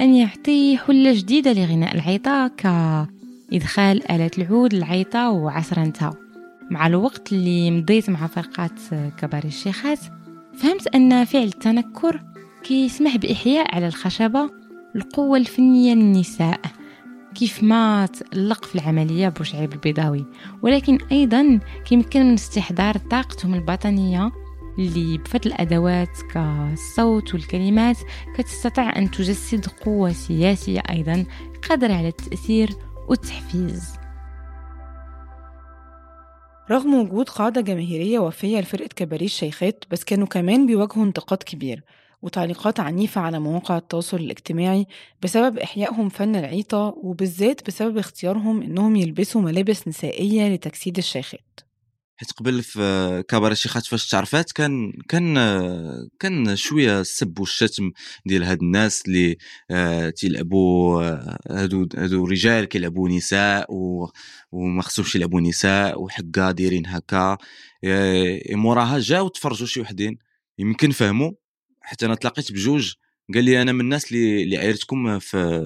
أن 0.00 0.14
يعطي 0.14 0.78
حلة 0.78 1.14
جديدة 1.14 1.52
لغناء 1.52 1.94
العيطة 1.94 2.48
كإدخال 2.48 4.10
آلة 4.10 4.30
العود 4.38 4.74
للعيطة 4.74 5.30
وعصرنتها 5.30 6.14
مع 6.70 6.86
الوقت 6.86 7.32
اللي 7.32 7.70
مضيت 7.70 8.10
مع 8.10 8.26
فرقات 8.26 8.80
كبار 9.18 9.44
الشيخات 9.44 9.98
فهمت 10.58 10.86
أن 10.86 11.24
فعل 11.24 11.42
التنكر 11.44 12.22
كيسمح 12.62 13.16
بإحياء 13.16 13.74
على 13.74 13.86
الخشبة 13.86 14.59
القوة 14.96 15.38
الفنية 15.38 15.94
للنساء. 15.94 16.60
كيف 17.34 17.62
ما 17.62 18.06
تألق 18.06 18.64
في 18.64 18.74
العملية 18.74 19.28
بوشعيب 19.28 19.72
البيضاوي. 19.72 20.26
ولكن 20.62 20.98
أيضا 21.12 21.60
كيمكن 21.84 22.26
من 22.26 22.34
استحضار 22.34 22.96
طاقتهم 22.96 23.54
الباطنية 23.54 24.32
اللي 24.78 25.18
بفضل 25.18 25.52
الأدوات 25.52 26.18
كالصوت 26.32 27.34
والكلمات 27.34 27.96
كتستطيع 28.36 28.96
أن 28.96 29.10
تجسد 29.10 29.66
قوة 29.66 30.12
سياسية 30.12 30.82
أيضا 30.90 31.26
قادرة 31.68 31.92
على 31.92 32.08
التأثير 32.08 32.70
والتحفيز. 33.08 34.00
رغم 36.70 36.94
وجود 36.94 37.28
قاعدة 37.28 37.60
جماهيرية 37.60 38.18
وفية 38.18 38.60
لفرقة 38.60 38.88
كباريه 38.96 39.26
الشيخات 39.26 39.84
بس 39.90 40.04
كانوا 40.04 40.26
كمان 40.26 40.66
بيواجهوا 40.66 41.04
انتقاد 41.04 41.42
كبير. 41.42 41.84
وتعليقات 42.22 42.80
عنيفة 42.80 43.20
على 43.20 43.40
مواقع 43.40 43.76
التواصل 43.76 44.16
الاجتماعي 44.16 44.86
بسبب 45.22 45.58
إحيائهم 45.58 46.08
فن 46.08 46.36
العيطة 46.36 46.94
وبالذات 46.96 47.66
بسبب 47.66 47.98
اختيارهم 47.98 48.62
إنهم 48.62 48.96
يلبسوا 48.96 49.40
ملابس 49.40 49.88
نسائية 49.88 50.54
لتجسيد 50.54 50.98
الشيخات. 50.98 51.60
حيت 52.20 52.32
قبل 52.32 52.62
في 52.62 53.24
كبار 53.28 53.52
الشيخات 53.52 53.86
فاش 53.86 54.08
تعرفات 54.08 54.52
كان 54.52 54.92
كان 55.08 55.34
كان 56.18 56.56
شوية 56.56 57.00
السب 57.00 57.38
والشتم 57.38 57.90
ديال 58.26 58.44
هاد 58.44 58.62
الناس 58.62 59.02
اللي 59.06 59.36
آه، 59.70 60.10
تيلعبوا 60.10 61.02
آه، 61.02 61.38
هادو 61.50 61.88
هادو 61.96 62.24
رجال 62.26 62.64
كيلعبوا 62.64 63.08
نساء 63.08 63.66
وما 64.52 64.82
خصهمش 64.82 65.14
يلعبوا 65.14 65.40
نساء 65.40 66.02
وحكا 66.02 66.50
دايرين 66.50 66.86
هكا 66.86 67.38
آه، 67.84 68.40
موراها 68.50 68.98
جاو 68.98 69.28
تفرجوا 69.28 69.66
شي 69.66 69.80
وحدين. 69.80 70.18
يمكن 70.58 70.90
فهموا. 70.90 71.32
حتى 71.80 72.06
أنا 72.06 72.14
تلاقيت 72.14 72.52
بجوج 72.52 72.94
قال 73.34 73.44
لي 73.44 73.62
أنا 73.62 73.72
من 73.72 73.80
الناس 73.80 74.12
اللي 74.12 74.42
اللي 74.42 74.56
عايرتكم 74.58 75.18
في 75.18 75.60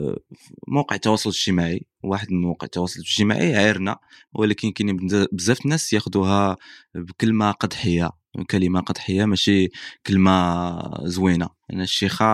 موقع 0.69 0.97
التواصل 0.97 1.31
الاجتماعي 1.31 1.87
واحد 2.03 2.33
من 2.33 2.41
مواقع 2.43 2.65
التواصل 2.65 3.01
الاجتماعي 3.01 3.57
عايرنا 3.57 3.97
ولكن 4.33 4.71
كاين 4.73 4.97
بزاف 5.33 5.65
الناس 5.65 5.93
ياخذوها 5.93 6.57
بكلمة 6.95 7.51
قدحية 7.51 8.11
كلمة 8.51 8.81
قدحية 8.81 9.25
ماشي 9.25 9.69
كلمة 10.07 11.07
زوينة 11.09 11.49
أنا 11.73 11.83
الشيخة 11.83 12.25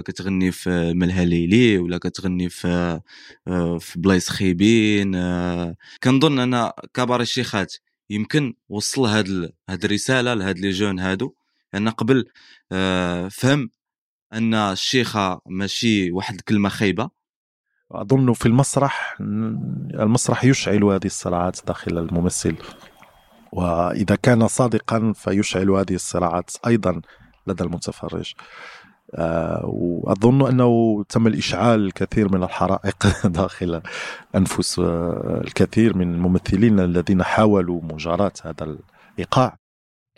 كتغني 0.00 0.52
في 0.52 0.70
الملهى 0.70 1.26
ليلي 1.26 1.78
ولا 1.78 1.98
كتغني 1.98 2.48
في 2.48 3.00
في 3.80 3.92
بلايص 3.96 4.28
خايبين 4.28 5.12
كنظن 6.02 6.38
أنا 6.38 6.72
كبار 6.94 7.20
الشيخات 7.20 7.74
يمكن 8.10 8.54
وصل 8.68 9.06
هاد 9.06 9.52
هاد 9.70 9.84
الرسالة 9.84 10.34
لهاد 10.34 10.58
لي 10.58 10.70
جون 10.70 10.98
هادو. 11.00 11.34
لأن 11.72 11.88
قبل 11.88 12.24
آه، 12.72 13.28
فهم 13.28 13.70
أن 14.32 14.54
الشيخه 14.54 15.40
ماشي 15.46 16.12
واحد 16.12 16.34
الكلمة 16.34 16.68
خايبة. 16.68 17.10
أظن 17.90 18.32
في 18.32 18.46
المسرح 18.46 19.16
المسرح 20.00 20.44
يشعل 20.44 20.84
هذه 20.84 21.06
الصراعات 21.06 21.66
داخل 21.66 21.98
الممثل. 21.98 22.56
وإذا 23.52 24.14
كان 24.14 24.48
صادقا 24.48 25.12
فيشعل 25.16 25.70
هذه 25.70 25.94
الصراعات 25.94 26.50
أيضا 26.66 27.00
لدى 27.46 27.64
المتفرج. 27.64 28.32
آه، 29.14 29.62
وأظن 29.64 30.48
أنه 30.48 31.04
تم 31.08 31.26
الإشعال 31.26 31.86
الكثير 31.86 32.32
من 32.32 32.42
الحرائق 32.42 33.06
داخل 33.26 33.82
انفس 34.34 34.78
آه، 34.78 35.40
الكثير 35.44 35.96
من 35.96 36.14
الممثلين 36.14 36.80
الذين 36.80 37.22
حاولوا 37.22 37.80
مجاراة 37.82 38.32
هذا 38.44 38.76
الإيقاع. 39.16 39.61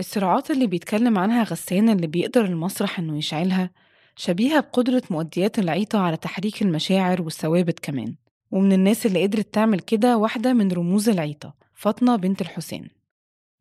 الصراعات 0.00 0.50
اللي 0.50 0.66
بيتكلم 0.66 1.18
عنها 1.18 1.42
غسان 1.42 1.88
اللي 1.88 2.06
بيقدر 2.06 2.44
المسرح 2.44 2.98
إنه 2.98 3.18
يشعلها 3.18 3.70
شبيهة 4.16 4.60
بقدرة 4.60 5.02
مؤديات 5.10 5.58
العيطة 5.58 5.98
على 5.98 6.16
تحريك 6.16 6.62
المشاعر 6.62 7.22
والثوابت 7.22 7.78
كمان. 7.78 8.14
ومن 8.50 8.72
الناس 8.72 9.06
اللي 9.06 9.22
قدرت 9.22 9.54
تعمل 9.54 9.80
كده 9.80 10.16
واحدة 10.16 10.52
من 10.52 10.72
رموز 10.72 11.08
العيطة 11.08 11.54
فاطمة 11.74 12.16
بنت 12.16 12.40
الحسين. 12.40 12.90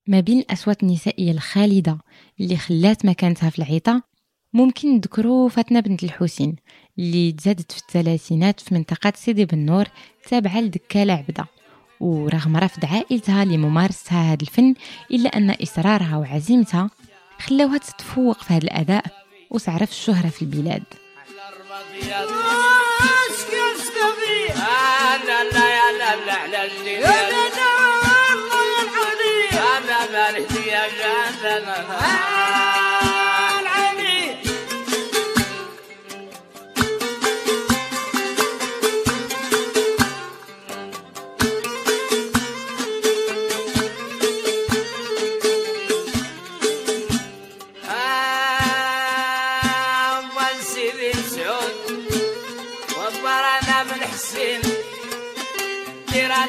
ما 0.07 0.19
بين 0.19 0.39
الأصوات 0.39 0.83
النسائية 0.83 1.31
الخالدة 1.31 1.97
اللي 2.39 2.57
خلات 2.57 3.05
مكانتها 3.05 3.49
في 3.49 3.59
العيطة 3.59 4.03
ممكن 4.53 4.95
نذكروا 4.95 5.49
فاطمة 5.49 5.79
بنت 5.79 6.03
الحسين 6.03 6.55
اللي 6.99 7.31
تزادت 7.31 7.71
في 7.71 7.77
الثلاثينات 7.77 8.59
في 8.59 8.75
منطقة 8.75 9.13
سيدي 9.15 9.45
بن 9.45 9.85
تابعة 10.29 10.61
لدكالة 10.61 11.13
عبدة. 11.13 11.45
ورغم 12.03 12.57
رفض 12.57 12.85
عائلتها 12.85 13.45
لممارسة 13.45 14.11
هذا 14.11 14.41
الفن 14.41 14.75
إلا 15.11 15.37
أن 15.37 15.51
إصرارها 15.51 16.17
وعزيمتها 16.17 16.89
خلاوها 17.39 17.77
تتفوق 17.77 18.43
في 18.43 18.53
هذا 18.53 18.63
الأداء 18.63 19.05
وتعرف 19.49 19.91
الشهرة 19.91 20.29
في 20.29 20.41
البلاد. 20.41 20.83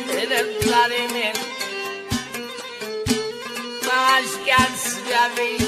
الظالمين 0.03 1.33
طاش 3.83 4.31
كان 4.47 4.77
سجابي 4.77 5.59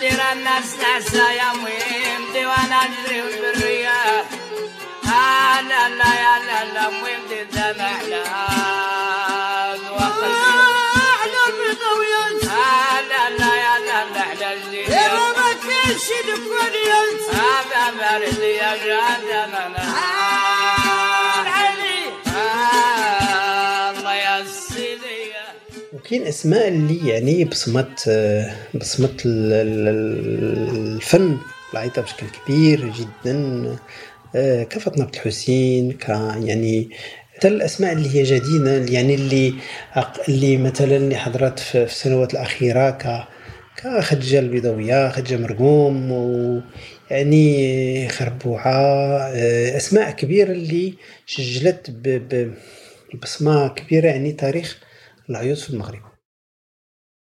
دير 0.00 0.22
الناس 0.32 0.76
ناسا 0.82 1.32
يا 1.32 1.52
مهم 1.52 2.32
ديوانا 2.32 2.80
نجري 2.84 3.22
بالرياح 3.22 4.24
آه 5.04 5.60
لا 5.60 5.88
لا 5.88 6.14
يا 6.14 6.38
لا 6.38 6.64
لا 6.74 6.90
مهم 6.90 7.26
دي 7.28 7.44
دمع 7.44 8.02
لا 8.02 8.24
شي 15.98 16.22
دكوني 16.22 16.84
انت 17.02 17.34
هذا 17.34 17.90
برد 17.98 18.38
يا 18.42 18.76
جاندنا 18.76 20.43
وكاين 26.14 26.28
اسماء 26.28 26.68
اللي 26.68 27.08
يعني 27.08 27.44
بصمت 27.44 28.10
بصمت 28.74 29.22
الفن. 30.44 31.38
العيطة 31.72 32.02
بشكل 32.02 32.26
كبير 32.46 32.92
جدا. 32.92 33.76
كفاطمه 34.64 35.04
بنت 35.04 35.14
الحسين 35.16 35.92
ك 35.92 36.08
يعني 36.44 36.88
حتى 37.36 37.48
الأسماء 37.48 37.92
اللي 37.92 38.14
هي 38.16 38.22
جديدة 38.22 38.84
يعني 38.92 39.14
اللي 39.14 39.54
اللي 40.28 40.56
مثلا 40.56 40.96
اللي 40.96 41.16
حضرت 41.16 41.58
في 41.58 41.82
السنوات 41.84 42.32
الأخيرة 42.34 42.90
ك 42.90 43.24
كخدجه 43.76 44.38
البيضاوية 44.38 45.08
خدجة 45.10 45.36
مرقوم 45.36 46.12
ويعني 46.12 48.08
خربوعه 48.08 48.72
أسماء 49.76 50.10
كبيرة 50.10 50.52
اللي 50.52 50.94
سجلت 51.26 51.90
ببصمه 53.14 53.68
كبيرة 53.68 54.06
يعني 54.06 54.32
تاريخ 54.32 54.78
العيوط 55.30 55.58
في 55.58 55.70
المغرب. 55.70 56.02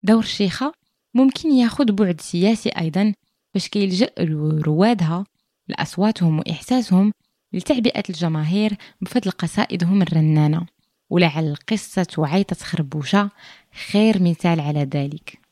دور 0.02 0.22
الشيخة 0.22 0.72
ممكن 1.14 1.52
ياخد 1.52 1.86
بعد 1.86 2.20
سياسي 2.20 2.68
أيضا 2.68 3.14
باش 3.54 3.68
كيلجأ 3.68 4.10
روادها 4.66 5.24
لأصواتهم 5.68 6.38
وإحساسهم 6.38 7.12
لتعبئة 7.52 8.02
الجماهير 8.08 8.76
بفضل 9.00 9.30
قصائدهم 9.30 10.02
الرنانة. 10.02 10.66
ولعل 11.10 11.56
قصة 11.68 12.06
وعيطة 12.18 12.56
خربوشة 12.56 13.30
خير 13.90 14.22
مثال 14.22 14.60
على 14.60 14.80
ذلك. 14.80 15.45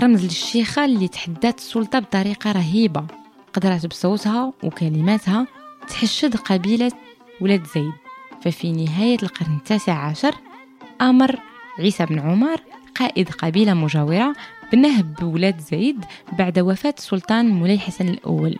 رمز 0.00 0.24
للشيخة 0.24 0.84
اللي 0.84 1.08
تحدات 1.08 1.58
السلطة 1.58 1.98
بطريقة 1.98 2.52
رهيبة. 2.52 3.06
قدرت 3.52 3.86
بصوتها 3.86 4.52
وكلماتها 4.64 5.46
تحشد 5.88 6.36
قبيلة 6.36 6.92
ولاد 7.40 7.66
زيد. 7.74 7.92
ففي 8.42 8.72
نهاية 8.72 9.18
القرن 9.22 9.56
التاسع 9.56 9.92
عشر 9.92 10.34
أمر 11.00 11.40
عيسى 11.78 12.06
بن 12.06 12.18
عمر 12.18 12.60
قائد 12.94 13.30
قبيلة 13.30 13.74
مجاورة 13.74 14.34
بنهب 14.72 15.14
بولاد 15.14 15.60
زيد 15.60 16.04
بعد 16.32 16.58
وفاة 16.58 16.94
السلطان 16.98 17.48
مولاي 17.48 17.78
حسن 17.78 18.08
الأول. 18.08 18.58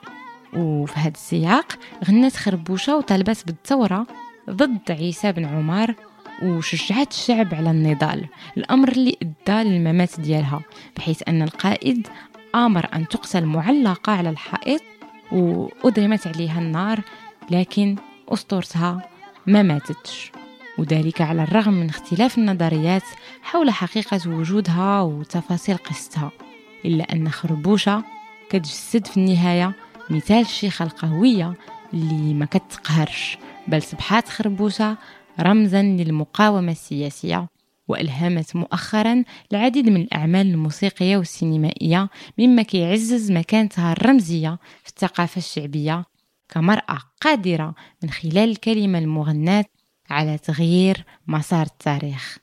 وفي 0.56 1.00
هذا 1.00 1.14
السياق 1.14 1.78
غنت 2.08 2.36
خربوشة 2.36 2.96
وطالبت 2.96 3.46
بالثورة 3.46 4.06
ضد 4.50 4.90
عيسى 4.90 5.32
بن 5.32 5.44
عمر 5.44 5.94
وشجعت 6.42 7.12
الشعب 7.12 7.54
على 7.54 7.70
النضال. 7.70 8.26
الأمر 8.56 8.88
اللي 8.88 9.16
أدى 9.22 9.68
للممات 9.68 10.20
ديالها 10.20 10.60
بحيث 10.96 11.22
أن 11.28 11.42
القائد 11.42 12.08
آمر 12.54 12.88
أن 12.94 13.08
تقتل 13.08 13.44
معلقة 13.44 14.12
على 14.12 14.30
الحائط 14.30 14.82
وأضرمت 15.32 16.26
عليها 16.26 16.60
النار 16.60 17.00
لكن 17.50 17.96
أسطورتها 18.28 19.08
ما 19.46 19.62
ماتتش. 19.62 20.32
وذلك 20.78 21.20
على 21.20 21.42
الرغم 21.42 21.72
من 21.72 21.88
اختلاف 21.88 22.38
النظريات 22.38 23.02
حول 23.42 23.70
حقيقة 23.70 24.20
وجودها 24.26 25.00
وتفاصيل 25.00 25.76
قصتها. 25.76 26.30
إلا 26.84 27.12
أن 27.12 27.30
خربوشة 27.30 28.04
كتجسد 28.50 29.06
في 29.06 29.16
النهاية 29.16 29.72
مثال 30.10 30.40
الشيخة 30.40 30.84
القوية 30.84 31.54
اللي 31.94 32.34
ما 32.34 32.44
كتقهرش. 32.46 33.38
بل 33.68 33.82
سبحات 33.82 34.28
خربوشة 34.28 34.96
رمزا 35.40 35.82
للمقاومة 35.82 36.72
السياسية 36.72 37.48
وألهمت 37.88 38.56
مؤخرا 38.56 39.24
العديد 39.52 39.88
من 39.88 40.00
الأعمال 40.00 40.46
الموسيقية 40.46 41.16
والسينمائية 41.16 42.08
مما 42.38 42.62
كيعزز 42.62 43.32
مكانتها 43.32 43.92
الرمزية 43.92 44.58
في 44.82 44.88
الثقافة 44.88 45.38
الشعبية 45.38 46.04
كمرأة 46.48 46.98
قادرة 47.20 47.74
من 48.02 48.10
خلال 48.10 48.50
الكلمة 48.50 48.98
المغناة 48.98 49.64
على 50.10 50.38
تغيير 50.38 51.04
مسار 51.26 51.66
التاريخ. 51.66 52.38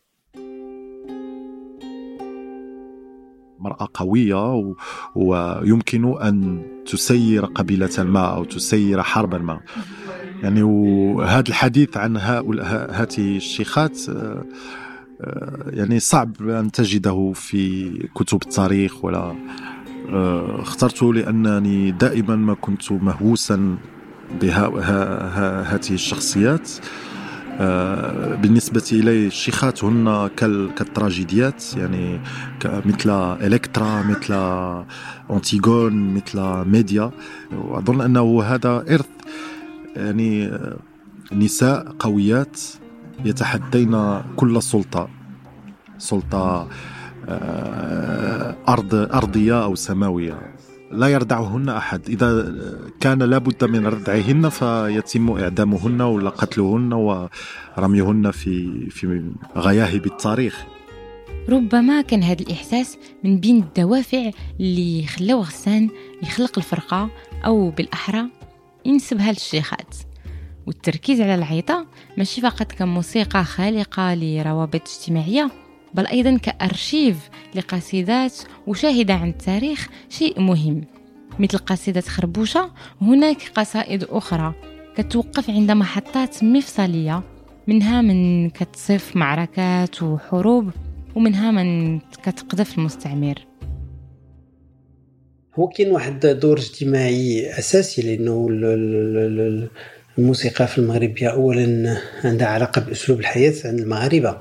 مرأة 3.60 3.88
قوية. 3.94 4.74
ويمكن 5.16 6.22
أن 6.22 6.62
تسير 6.86 7.46
قبيلة 7.46 8.04
ما 8.04 8.36
أو 8.36 8.44
تسير 8.44 9.04
حربا 9.04 9.38
ما 9.38 9.60
يعني 10.44 10.64
وهذا 10.64 11.44
الحديث 11.50 11.98
عن 11.98 12.18
هؤلاء 12.18 12.92
هذه 12.92 13.38
الشيخات 13.38 14.10
آه، 14.10 14.44
آه، 15.22 15.64
يعني 15.68 16.00
صعب 16.00 16.50
أن 16.50 16.72
تجده 16.72 17.32
في 17.36 17.90
كتب 18.16 18.42
التاريخ 18.42 19.06
ولا 19.06 19.36
آه، 20.10 20.62
اخترته 20.62 21.14
لأنني 21.14 21.92
دائما 21.92 22.36
ما 22.36 22.54
كنت 22.54 22.92
مهووسا 22.92 23.78
بهذه 24.42 25.80
الشخصيات 25.92 26.72
بالنسبة 28.42 28.84
إلي 28.92 29.28
الشيخات 29.28 29.84
هن 29.84 30.30
كالتراجيديات 30.38 31.64
يعني 31.78 32.20
مثل 32.66 33.10
إلكترا 33.42 34.04
مثل 34.04 34.34
أنتيغون 35.32 36.14
مثل 36.14 36.40
ميديا. 36.70 37.12
وأظن 37.52 38.02
أنه 38.02 38.44
هذا 38.44 38.86
إرث 38.90 39.10
يعني 39.96 40.52
نساء 41.32 41.96
قويات 42.00 42.60
يتحدين 43.26 44.22
كل 44.36 44.62
سلطة 44.62 45.10
سلطة 45.98 46.68
أرض 48.70 48.96
أرضية 48.96 49.64
أو 49.64 49.76
سماوية. 49.76 50.57
لا 50.92 51.08
يردعهن 51.08 51.70
أحد. 51.70 52.10
إذا 52.10 52.56
كان 53.00 53.24
لابد 53.24 53.64
من 53.64 53.88
ردعهن 53.88 54.50
فيتم 54.50 55.32
إعدامهن 55.32 56.02
ولا 56.02 56.30
قتلهن 56.30 56.94
ورميهن 56.94 58.32
في 58.32 58.86
في 58.90 59.32
غياهب 59.56 60.06
التاريخ. 60.06 60.66
ربما 61.50 62.02
كان 62.02 62.24
هذا 62.24 62.42
الإحساس 62.42 62.98
من 63.24 63.40
بين 63.40 63.58
الدوافع 63.58 64.32
اللي 64.60 65.06
خلاو 65.06 65.42
غسان 65.42 65.90
يخلق 66.24 66.58
الفرقة 66.58 67.10
أو 67.46 67.70
بالأحرى 67.70 68.30
ينسبها 68.86 69.32
للشيخات 69.32 69.96
والتركيز 70.68 71.22
على 71.22 71.36
العيطة 71.36 71.86
ماشي 72.18 72.42
فقط 72.42 72.72
كموسيقى 72.72 73.44
خالقة 73.44 74.14
لروابط 74.14 74.82
اجتماعية 74.82 75.52
بل 75.94 76.08
أيضا 76.08 76.38
كأرشيف 76.38 77.18
لقصيدات 77.56 78.34
وشاهدة 78.68 79.14
عن 79.14 79.30
التاريخ 79.30 79.90
شيء 80.10 80.40
مهم. 80.40 80.84
مثل 81.40 81.58
قصيدة 81.58 82.02
خربوشة 82.02 82.72
هناك 83.02 83.52
قصائد 83.56 84.04
أخرى 84.04 84.54
كتوقف 84.98 85.50
عند 85.50 85.72
محطات 85.72 86.44
مفصلية 86.44 87.24
منها 87.68 88.02
من 88.02 88.50
كتصف 88.50 89.16
معركات 89.16 90.04
وحروب 90.04 90.70
ومنها 91.16 91.52
من 91.52 92.00
كتقذف 92.00 92.78
المستعمر. 92.78 93.46
هو 95.56 95.68
كاين 95.68 95.92
واحد 95.92 96.26
دور 96.26 96.58
اجتماعي 96.58 97.50
أساسي 97.60 98.02
لأنه 98.02 98.48
الموسيقى 100.18 100.68
في 100.68 100.78
المغرب 100.78 101.18
اولا 101.18 101.98
عندها 102.24 102.48
علاقة 102.48 102.82
بأسلوب 102.82 103.20
الحياة 103.20 103.54
عند 103.66 103.80
المغاربة. 103.80 104.38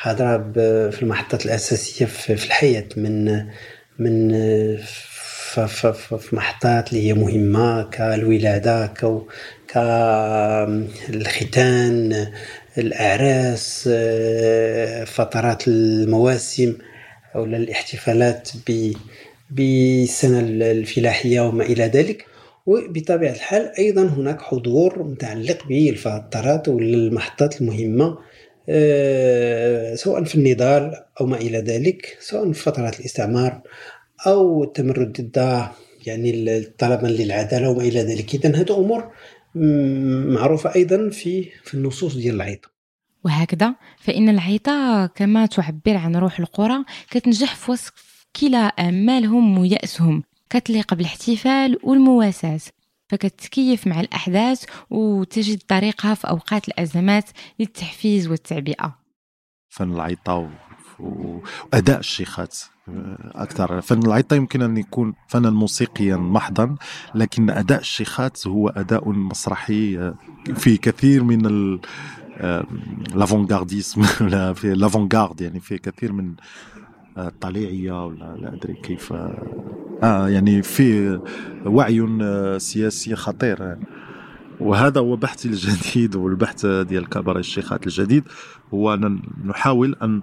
حاضره 0.00 0.38
في 0.90 1.02
المحطات 1.02 1.46
الأساسية 1.46 2.06
في 2.06 2.32
الحياة 2.32 2.84
من 2.96 3.44
من 3.98 4.30
في 5.56 6.28
محطات 6.32 6.92
اللي 6.92 7.06
هي 7.06 7.14
مهمة 7.14 7.82
كالولاده 7.82 8.92
كالختان 11.08 12.26
الأعراس 12.78 13.88
فترات 15.06 15.68
المواسم 15.68 16.74
أو 17.34 17.44
الاحتفالات 17.44 18.48
بالسنه 19.50 20.40
الفلاحية 20.70 21.40
وما 21.40 21.64
إلى 21.64 21.84
ذلك. 21.84 22.26
وبطبيعة 22.66 23.32
الحال 23.32 23.72
أيضا 23.78 24.02
هناك 24.02 24.42
حضور 24.42 25.02
متعلق 25.02 25.66
بالفترات 25.68 26.68
والمحطات 26.68 27.60
المهمة 27.60 28.06
آه، 28.06 28.18
سواء 29.94 30.24
في 30.24 30.34
النضال 30.34 30.94
أو 31.20 31.26
ما 31.26 31.36
إلى 31.36 31.58
ذلك 31.58 32.18
سواء 32.20 32.52
في 32.52 32.62
فترات 32.62 33.00
الاستعمار 33.00 33.60
أو 34.26 34.64
التمرد 34.64 35.12
ضد 35.12 35.68
يعني 36.06 36.58
الطلبا 36.58 37.06
للعدالة 37.06 37.70
وما 37.70 37.82
إلى 37.82 38.00
ذلك. 38.00 38.34
إذا 38.34 38.56
هذه 38.56 38.78
أمور 38.78 39.10
معروفة 40.34 40.74
أيضا 40.74 41.10
في 41.10 41.48
في 41.64 41.74
النصوص 41.74 42.16
ديال 42.16 42.34
العيطة 42.34 42.68
وهكذا 43.24 43.74
فإن 43.98 44.28
العيطة 44.28 45.06
كما 45.06 45.46
تعبر 45.46 45.96
عن 45.96 46.16
روح 46.16 46.38
القرى 46.38 46.84
كتنجح 47.10 47.54
في 47.54 47.70
وصف 47.70 47.92
كلا 48.40 48.58
آمالهم 48.58 49.58
ويأسهم 49.58 50.22
كتليق 50.50 50.94
بالاحتفال 50.94 51.78
والمواساة. 51.82 52.60
فكتكيف 53.08 53.86
مع 53.86 54.00
الأحداث 54.00 54.64
وتجد 54.90 55.62
طريقها 55.68 56.14
في 56.14 56.28
أوقات 56.28 56.68
الأزمات 56.68 57.24
للتحفيز 57.58 58.28
والتعبئة. 58.28 58.98
فن 59.68 59.92
العيطة 59.92 60.50
وأداء 60.98 61.98
الشيخات 61.98 62.58
أكثر. 63.34 63.80
فن 63.80 63.98
العيطة 64.06 64.36
يمكن 64.36 64.62
أن 64.62 64.76
يكون 64.76 65.14
فنا 65.28 65.50
موسيقيا 65.50 66.16
محضا 66.16 66.76
لكن 67.14 67.50
أداء 67.50 67.80
الشيخات 67.80 68.46
هو 68.46 68.68
أداء 68.68 69.08
مسرحي 69.08 70.12
في 70.54 70.76
كثير 70.76 71.24
من 71.24 71.46
ال 71.46 71.80
لافونغارديسم 73.18 74.02
في 74.54 74.74
لافونغارد 74.74 75.40
يعني 75.40 75.60
في 75.60 75.78
كثير 75.78 76.12
من 76.12 76.34
الطليعيه 77.26 78.06
ولا 78.06 78.36
لا 78.36 78.54
أدري 78.54 78.74
كيف 78.74 79.12
آه 80.02 80.28
يعني 80.28 80.62
في 80.62 81.20
وعي 81.66 82.08
سياسي 82.58 83.16
خطير. 83.16 83.76
وهذا 84.60 85.00
هو 85.00 85.16
بحثي 85.16 85.48
الجديد 85.48 86.16
والبحث 86.16 86.66
ديال 86.66 87.08
كبار 87.08 87.38
الشيخات 87.38 87.86
الجديد 87.86 88.24
هو 88.74 88.94
أن 88.94 89.22
نحاول 89.44 89.96
أن 90.02 90.22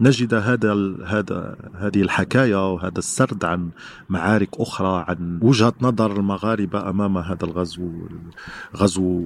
نجد 0.00 0.34
هذا 0.34 0.72
هذا 1.06 1.56
هذه 1.74 2.02
الحكاية 2.02 2.72
وهذا 2.72 2.98
السرد 2.98 3.44
عن 3.44 3.70
معارك 4.08 4.48
أخرى 4.60 5.04
عن 5.08 5.40
وجهة 5.42 5.74
نظر 5.80 6.16
المغاربة 6.16 6.90
أمام 6.90 7.18
هذا 7.18 7.44
الغزو 7.44 7.92
غزو 8.76 9.24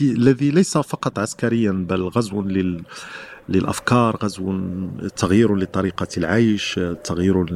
الذي 0.00 0.50
ليس 0.50 0.78
فقط 0.78 1.18
عسكريا 1.18 1.72
بل 1.72 2.02
غزو 2.02 2.42
لل 2.42 2.82
للأفكار 3.48 4.16
غزو 4.16 4.60
تغيير 5.16 5.56
لطريقة 5.56 6.08
العيش 6.16 6.80
تغيير 7.04 7.46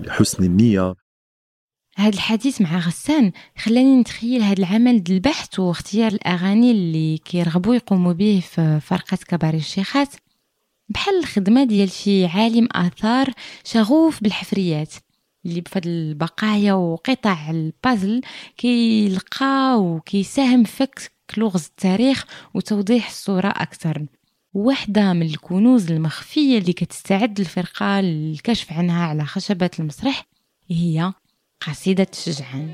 لحسن 0.00 0.44
النية. 0.44 0.94
هذا 1.96 2.14
الحديث 2.14 2.60
مع 2.60 2.78
غسان 2.78 3.32
خلاني 3.58 4.00
نتخيل 4.00 4.42
هذا 4.42 4.58
العمل 4.58 5.02
البحث 5.10 5.58
واختيار 5.58 6.12
الأغاني 6.12 6.70
اللي 6.70 7.18
كيرغبوا 7.18 7.74
يقوموا 7.74 8.12
به 8.12 8.42
في 8.50 8.80
فرقة 8.80 9.18
كبار 9.28 9.54
الشيخات. 9.54 10.08
بحال 10.90 11.18
الخدمة 11.18 11.64
ديال 11.64 11.90
شي 11.90 12.26
عالم 12.26 12.68
آثار 12.72 13.30
شغوف 13.64 14.22
بالحفريات 14.22 14.94
اللي 15.46 15.60
بفضل 15.60 15.90
البقايا 15.90 16.72
وقطع 16.72 17.50
البازل 17.50 18.20
كيلقى 18.56 19.76
وكيساهم 19.80 20.64
فك 20.64 21.12
لغز 21.36 21.64
التاريخ 21.64 22.24
وتوضيح 22.54 23.08
الصورة 23.08 23.48
أكثر. 23.48 24.06
واحدة 24.54 25.12
من 25.12 25.22
الكنوز 25.22 25.90
المخفية 25.90 26.58
اللي 26.58 26.72
كتستعد 26.72 27.40
الفرقة 27.40 28.00
للكشف 28.00 28.72
عنها 28.72 29.06
على 29.06 29.24
خشبة 29.24 29.70
المسرح 29.78 30.26
هي 30.70 31.12
قصيدة 31.66 32.06
الشجعان 32.12 32.72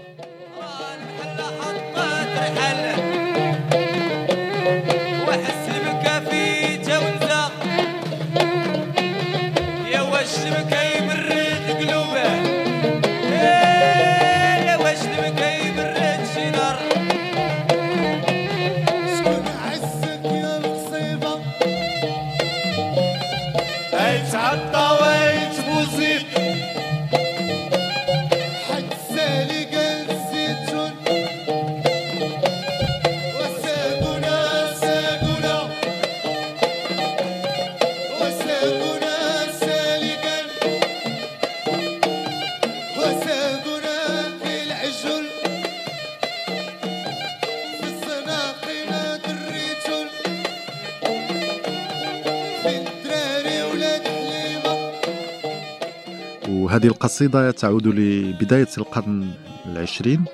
وهذه 56.77 56.87
القصيدة 56.87 57.51
تعود 57.51 57.87
لبداية 57.87 58.69
القرن 58.79 59.31
العشرين 59.67 60.25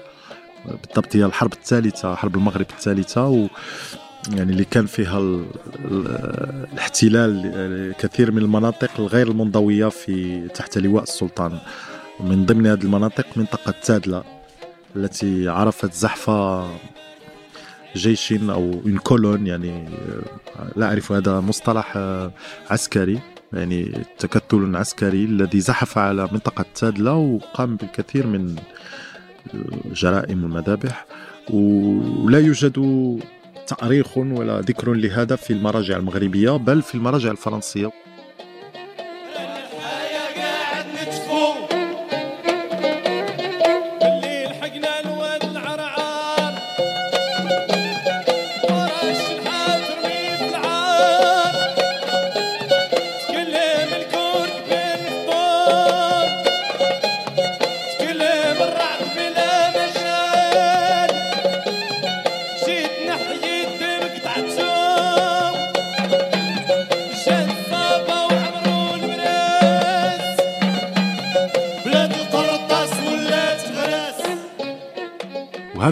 بالضبط 0.66 1.16
هي 1.16 1.24
الحرب 1.24 1.52
الثالثة 1.52 2.14
حرب 2.14 2.36
المغرب 2.36 2.66
الثالثة 2.70 3.28
و 3.28 3.46
يعني 4.32 4.52
اللي 4.52 4.64
كان 4.64 4.86
فيها 4.86 5.18
ال- 5.18 5.44
ال- 5.84 6.66
الاحتلال 6.72 7.90
لكثير 7.90 8.30
من 8.32 8.38
المناطق 8.38 8.90
الغير 8.98 9.28
المنضوية 9.30 9.88
في 9.88 10.48
تحت 10.48 10.78
لواء 10.78 11.02
السلطان. 11.02 11.58
ومن 12.20 12.46
ضمن 12.46 12.66
هذه 12.66 12.82
المناطق 12.82 13.26
منطقة 13.36 13.74
تادلة 13.84 14.24
التي 14.96 15.48
عرفت 15.48 15.94
زحف 15.94 16.30
جيش 17.96 18.32
أو 18.32 18.80
كولون 19.02 19.46
يعني 19.46 19.88
لا 20.76 20.86
أعرف 20.86 21.12
هذا 21.12 21.40
مصطلح 21.40 21.98
عسكري. 22.70 23.20
يعني 23.52 23.92
تكتل 24.18 24.76
عسكري 24.76 25.24
الذي 25.24 25.60
زحف 25.60 25.98
على 25.98 26.28
منطقة 26.32 26.64
تادلة 26.74 27.14
وقام 27.14 27.76
بالكثير 27.76 28.26
من 28.26 28.56
جرائم 29.92 30.44
المذابح 30.44 31.06
ولا 31.50 32.38
يوجد 32.38 32.76
تأريخ 33.66 34.18
ولا 34.18 34.60
ذكر 34.60 34.92
لهذا 34.92 35.36
في 35.36 35.52
المراجع 35.52 35.96
المغربية 35.96 36.50
بل 36.50 36.82
في 36.82 36.94
المراجع 36.94 37.30
الفرنسية. 37.30 37.90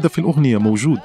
وهذا 0.01 0.09
في 0.09 0.18
الأغنية 0.18 0.57
موجود. 0.57 1.01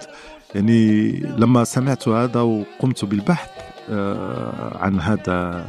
يعني 0.55 1.11
لما 1.37 1.63
سمعت 1.63 2.07
هذا 2.07 2.41
وقمت 2.41 3.05
بالبحث 3.05 3.49
آه، 3.89 4.77
عن 4.77 4.99
هذا 4.99 5.65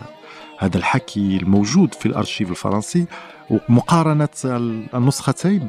هذا 0.58 0.76
الحكي 0.76 1.36
الموجود 1.36 1.94
في 1.94 2.06
الأرشيف 2.06 2.50
الفرنسي 2.50 3.06
ومقارنة 3.50 4.28
النسختين 4.94 5.68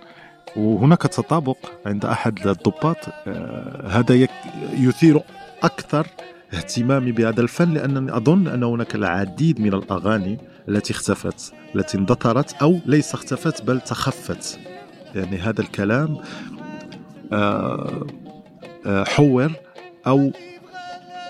وهناك 0.55 1.01
تطابق 1.01 1.57
عند 1.85 2.05
أحد 2.05 2.47
الضباط 2.47 2.97
آه، 3.27 3.87
هذا 3.87 4.27
يثير 4.73 5.21
أكثر 5.63 6.07
اهتمامي 6.53 7.11
بهذا 7.11 7.41
الفن 7.41 7.73
لأنني 7.73 8.17
أظن 8.17 8.47
أن 8.47 8.63
هناك 8.63 8.95
العديد 8.95 9.61
من 9.61 9.73
الأغاني 9.73 10.37
التي 10.69 10.93
اختفت 10.93 11.53
التي 11.75 11.97
اندثرت 11.97 12.53
أو 12.61 12.79
ليس 12.85 13.13
اختفت 13.13 13.61
بل 13.63 13.81
تخفت. 13.81 14.59
يعني 15.15 15.37
هذا 15.37 15.61
الكلام 15.61 16.17
حور 18.85 19.51
أو 20.07 20.31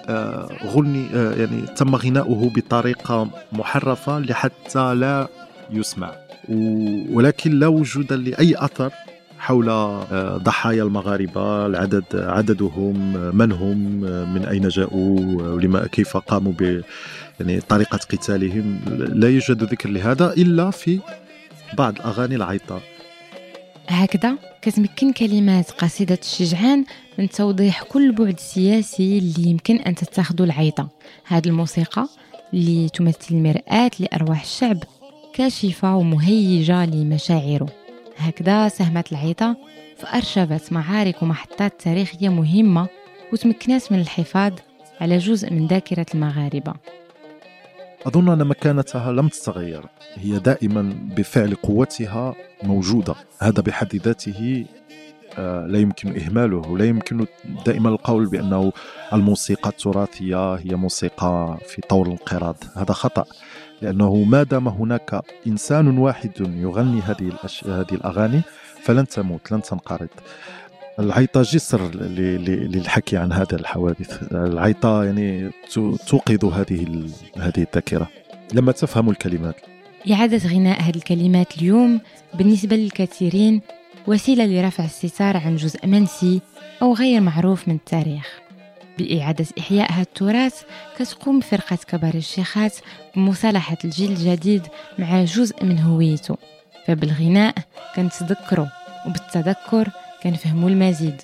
آه، 0.10 0.50
غني 0.66 1.06
آه، 1.16 1.34
يعني 1.34 1.62
تم 1.62 1.96
غناؤه 1.96 2.50
بطريقة 2.56 3.30
محرفة 3.52 4.20
لحتى 4.20 4.96
لا 4.96 5.28
يسمع. 5.72 6.12
ولكن 7.12 7.52
لا 7.52 7.68
وجود 7.68 8.14
لأي 8.14 8.56
أثر 8.58 8.92
حول 9.40 9.70
آه، 9.70 10.38
ضحايا 10.38 10.84
المغاربة 10.84 11.66
العدد 11.66 12.04
عددهم 12.14 13.18
آه، 13.18 13.32
من 13.32 13.52
هم 13.52 14.06
آه، 14.06 14.26
من 14.26 14.46
أين 14.46 14.68
جاءوا 14.68 15.20
آه، 15.20 15.54
ولما 15.54 15.88
كيف 15.88 16.18
قاموا 16.18 16.52
ب 16.52 16.82
يعني 17.40 17.60
طريقة 17.60 17.98
قتالهم. 17.98 18.80
لا 18.90 19.30
يوجد 19.30 19.64
ذكر 19.64 19.90
لهذا 19.90 20.34
إلا 20.34 20.72
في 20.72 21.00
بعض 21.78 21.96
الاغاني 21.96 22.36
العيطة. 22.36 22.82
هكذا 23.90 24.38
كتمكن 24.62 25.14
كلمات 25.14 25.72
قصيدة 25.72 26.20
الشجعان 26.22 26.86
من 27.18 27.30
توضيح 27.30 27.84
كل 27.84 28.12
بعد 28.12 28.40
سياسي 28.40 29.18
اللي 29.18 29.50
يمكن 29.50 29.76
أن 29.76 29.96
تتخذه 29.96 30.44
العيطة. 30.44 30.90
هذه 31.28 31.48
الموسيقى 31.48 32.08
اللي 32.54 32.90
تمثل 32.90 33.36
مرآة 33.36 33.92
لأرواح 34.00 34.42
الشعب 34.42 34.84
كاشفة 35.34 35.96
ومهيجة 35.96 36.86
لمشاعره. 36.86 37.68
هكذا 38.18 38.68
ساهمت 38.68 39.12
العيطة 39.12 39.58
في 39.98 40.18
أرشفة 40.18 40.62
معارك 40.72 41.24
ومحطات 41.24 41.82
تاريخية 41.82 42.30
مهمة 42.30 42.88
وتمكنت 43.34 43.92
من 43.92 44.00
الحفاظ 44.00 44.54
على 45.02 45.18
جزء 45.18 45.54
من 45.54 45.68
ذاكرة 45.68 46.06
المغاربة. 46.14 46.74
أظن 48.06 48.30
أن 48.30 48.48
مكانتها 48.48 49.12
لم 49.12 49.28
تتغير. 49.28 49.84
هي 50.16 50.40
دائما 50.40 50.96
بفعل 51.18 51.56
قوتها 51.56 52.36
موجودة. 52.64 53.16
هذا 53.40 53.62
بحد 53.62 53.96
ذاته 53.96 54.66
آه، 55.38 55.66
لا 55.66 55.80
يمكن 55.80 56.20
إهماله. 56.20 56.78
لا 56.78 56.86
يمكن 56.86 57.26
دائما 57.66 57.90
القول 57.90 58.26
بأنه 58.26 58.72
الموسيقى 59.14 59.70
التراثية 59.70 60.56
هي 60.56 60.76
موسيقى 60.76 61.58
في 61.68 61.82
طور 61.82 62.06
الانقراض 62.06 62.56
هذا 62.76 62.94
خطأ 62.94 63.26
لأنه 63.82 64.16
ما 64.16 64.44
دام 64.44 64.68
هناك 64.68 65.22
إنسان 65.48 65.98
واحد 65.98 66.32
يغني 66.40 67.02
هذه. 67.02 67.34
هذه 67.66 67.92
الأغاني 67.92 68.42
فلن 68.84 69.08
تموت 69.08 69.52
لن 69.52 69.62
تنقرض. 69.62 70.10
العيطة 71.00 71.42
جسر 71.42 71.96
للحكي 71.96 73.18
عن 73.18 73.32
هذا 73.34 73.56
الحوادث. 73.56 74.24
العيطة 74.32 75.04
يعني 75.04 75.52
تو- 75.74 75.96
توقظ 75.96 76.46
هذه 76.46 77.06
هذه 77.38 77.58
الذاكرة. 77.58 78.08
لما 78.54 78.72
تفهم 78.72 79.10
الكلمات. 79.10 79.56
إعادة 80.12 80.38
غناء 80.38 80.82
هذه 80.82 80.96
الكلمات 80.96 81.58
اليوم 81.58 82.02
بالنسبة 82.34 82.76
للكثيرين 82.76 83.62
وسيلة 84.08 84.46
لرفع 84.46 84.84
الستار 84.86 85.38
عن 85.38 85.56
جزء 85.56 85.88
منسي 85.88 86.42
أو 86.82 86.94
غير 86.94 87.22
معروف 87.22 87.68
من 87.68 87.76
التاريخ. 87.76 88.40
بإعادة 89.00 89.46
إحياء 89.60 89.92
هذا 89.92 90.02
التراث 90.02 90.62
كتقوم 91.00 91.40
فرقة 91.40 91.78
كبار 91.88 92.14
الشيخات 92.14 92.76
بمصالحة 93.16 93.78
الجيل 93.86 94.12
الجديد 94.12 94.62
مع 95.00 95.24
جزء 95.24 95.66
من 95.66 95.80
هويته. 95.80 96.38
فبالغناء 96.88 97.56
كنتذكروا 97.96 98.68
وبالتذكر 99.08 99.90
كنفهموا 100.28 100.70
المزيد 100.70 101.22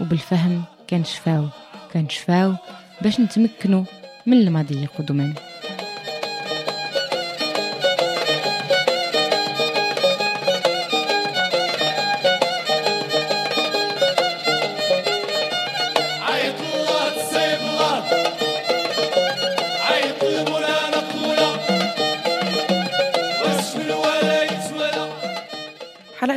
وبالفهم 0.00 0.62
كنشفاو 0.90 1.44
كنشفاو 1.92 2.54
باش 3.02 3.20
نتمكنوا 3.20 3.84
من 4.26 4.36
الماضي 4.36 4.86
قدما. 4.86 5.34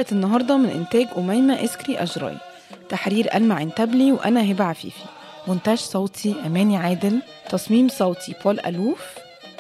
حلقة 0.10 0.16
النهاردة 0.16 0.58
من 0.58 0.70
إنتاج 0.70 1.08
أميمة 1.18 1.64
إسكري 1.64 1.98
أجراي. 1.98 2.38
تحرير 2.90 3.36
ألمع 3.36 3.56
عنتبلي 3.56 4.12
وأنا 4.12 4.52
هبة 4.52 4.64
عفيفي. 4.64 5.04
مونتاج 5.48 5.78
صوتي 5.78 6.36
أماني 6.46 6.78
عادل. 6.78 7.22
تصميم 7.50 7.88
صوتي 7.88 8.36
بول 8.44 8.60
ألوف 8.60 9.02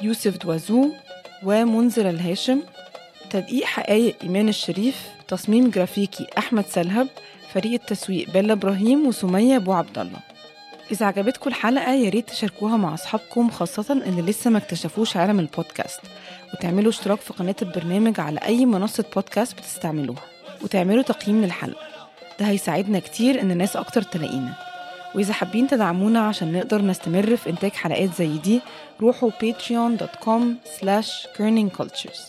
يوسف 0.01 0.37
دوازو 0.37 0.91
ومنذر 1.43 2.09
الهاشم. 2.09 2.61
تدقيق 3.29 3.63
حقائق 3.63 4.15
إيمان 4.23 4.49
الشريف. 4.49 5.07
تصميم 5.27 5.69
جرافيكي 5.69 6.27
أحمد 6.37 6.65
سلهب. 6.65 7.07
فريق 7.53 7.73
التسويق 7.73 8.29
بيلا 8.29 8.53
إبراهيم 8.53 9.07
وسمية 9.07 9.55
أبو 9.55 9.73
عبد 9.73 9.99
الله. 9.99 10.19
إذا 10.91 11.05
عجبتكم 11.05 11.49
الحلقة 11.49 11.93
يا 11.93 12.09
ريت 12.09 12.29
تشاركوها 12.29 12.77
مع 12.77 12.93
أصحابكم 12.93 13.49
خاصة 13.49 13.93
اللي 13.93 14.21
لسه 14.21 14.49
ما 14.49 14.57
اكتشفوش 14.57 15.17
عالم 15.17 15.39
البودكاست. 15.39 16.01
وتعملوا 16.53 16.89
اشتراك 16.89 17.19
في 17.19 17.33
قناة 17.33 17.55
البرنامج 17.61 18.19
على 18.19 18.39
أي 18.39 18.65
منصة 18.65 19.05
بودكاست 19.15 19.57
بتستعملوها. 19.57 20.21
وتعملوا 20.63 21.03
تقييم 21.03 21.41
للحلقة 21.41 21.87
ده 22.39 22.45
هيساعدنا 22.45 22.99
كتير 22.99 23.41
إن 23.41 23.57
ناس 23.57 23.75
أكتر 23.75 24.01
تلاقينا. 24.01 24.53
وإذا 25.15 25.33
حابين 25.33 25.67
تدعمونا 25.67 26.19
عشان 26.19 26.51
نقدر 26.53 26.81
نستمر 26.81 27.35
في 27.35 27.49
إنتاج 27.49 27.71
حلقات 27.71 28.09
زي 28.17 28.37
دي 28.37 28.61
روحوا 29.01 29.31
patreon.com 29.31 30.41
slash 30.79 31.27
kerningcultures 31.37 32.19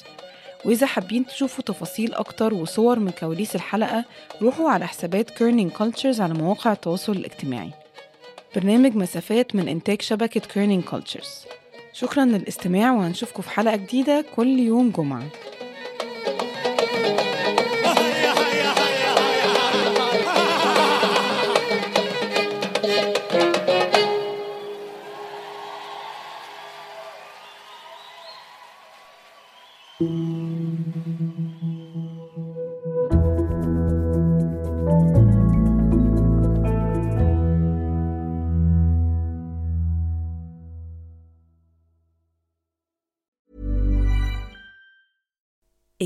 وإذا 0.64 0.86
حابين 0.86 1.26
تشوفوا 1.26 1.64
تفاصيل 1.64 2.14
أكتر 2.14 2.54
وصور 2.54 2.98
من 2.98 3.10
كواليس 3.10 3.54
الحلقة 3.56 4.04
روحوا 4.42 4.70
على 4.70 4.86
حسابات 4.86 5.30
Kerning 5.30 5.70
Cultures 5.70 6.20
على 6.20 6.34
مواقع 6.34 6.72
التواصل 6.72 7.12
الاجتماعي. 7.12 7.70
برنامج 8.56 8.96
مسافات 8.96 9.54
من 9.54 9.68
إنتاج 9.68 10.02
شبكة 10.02 10.40
Kerning 10.40 10.84
Cultures 10.84 11.44
شكرا 11.92 12.24
للاستماع 12.24 12.92
وهنشوفكم 12.92 13.42
في 13.42 13.50
حلقة 13.50 13.76
جديدة 13.76 14.24
كل 14.36 14.58
يوم 14.58 14.90
جمعة. 14.90 15.22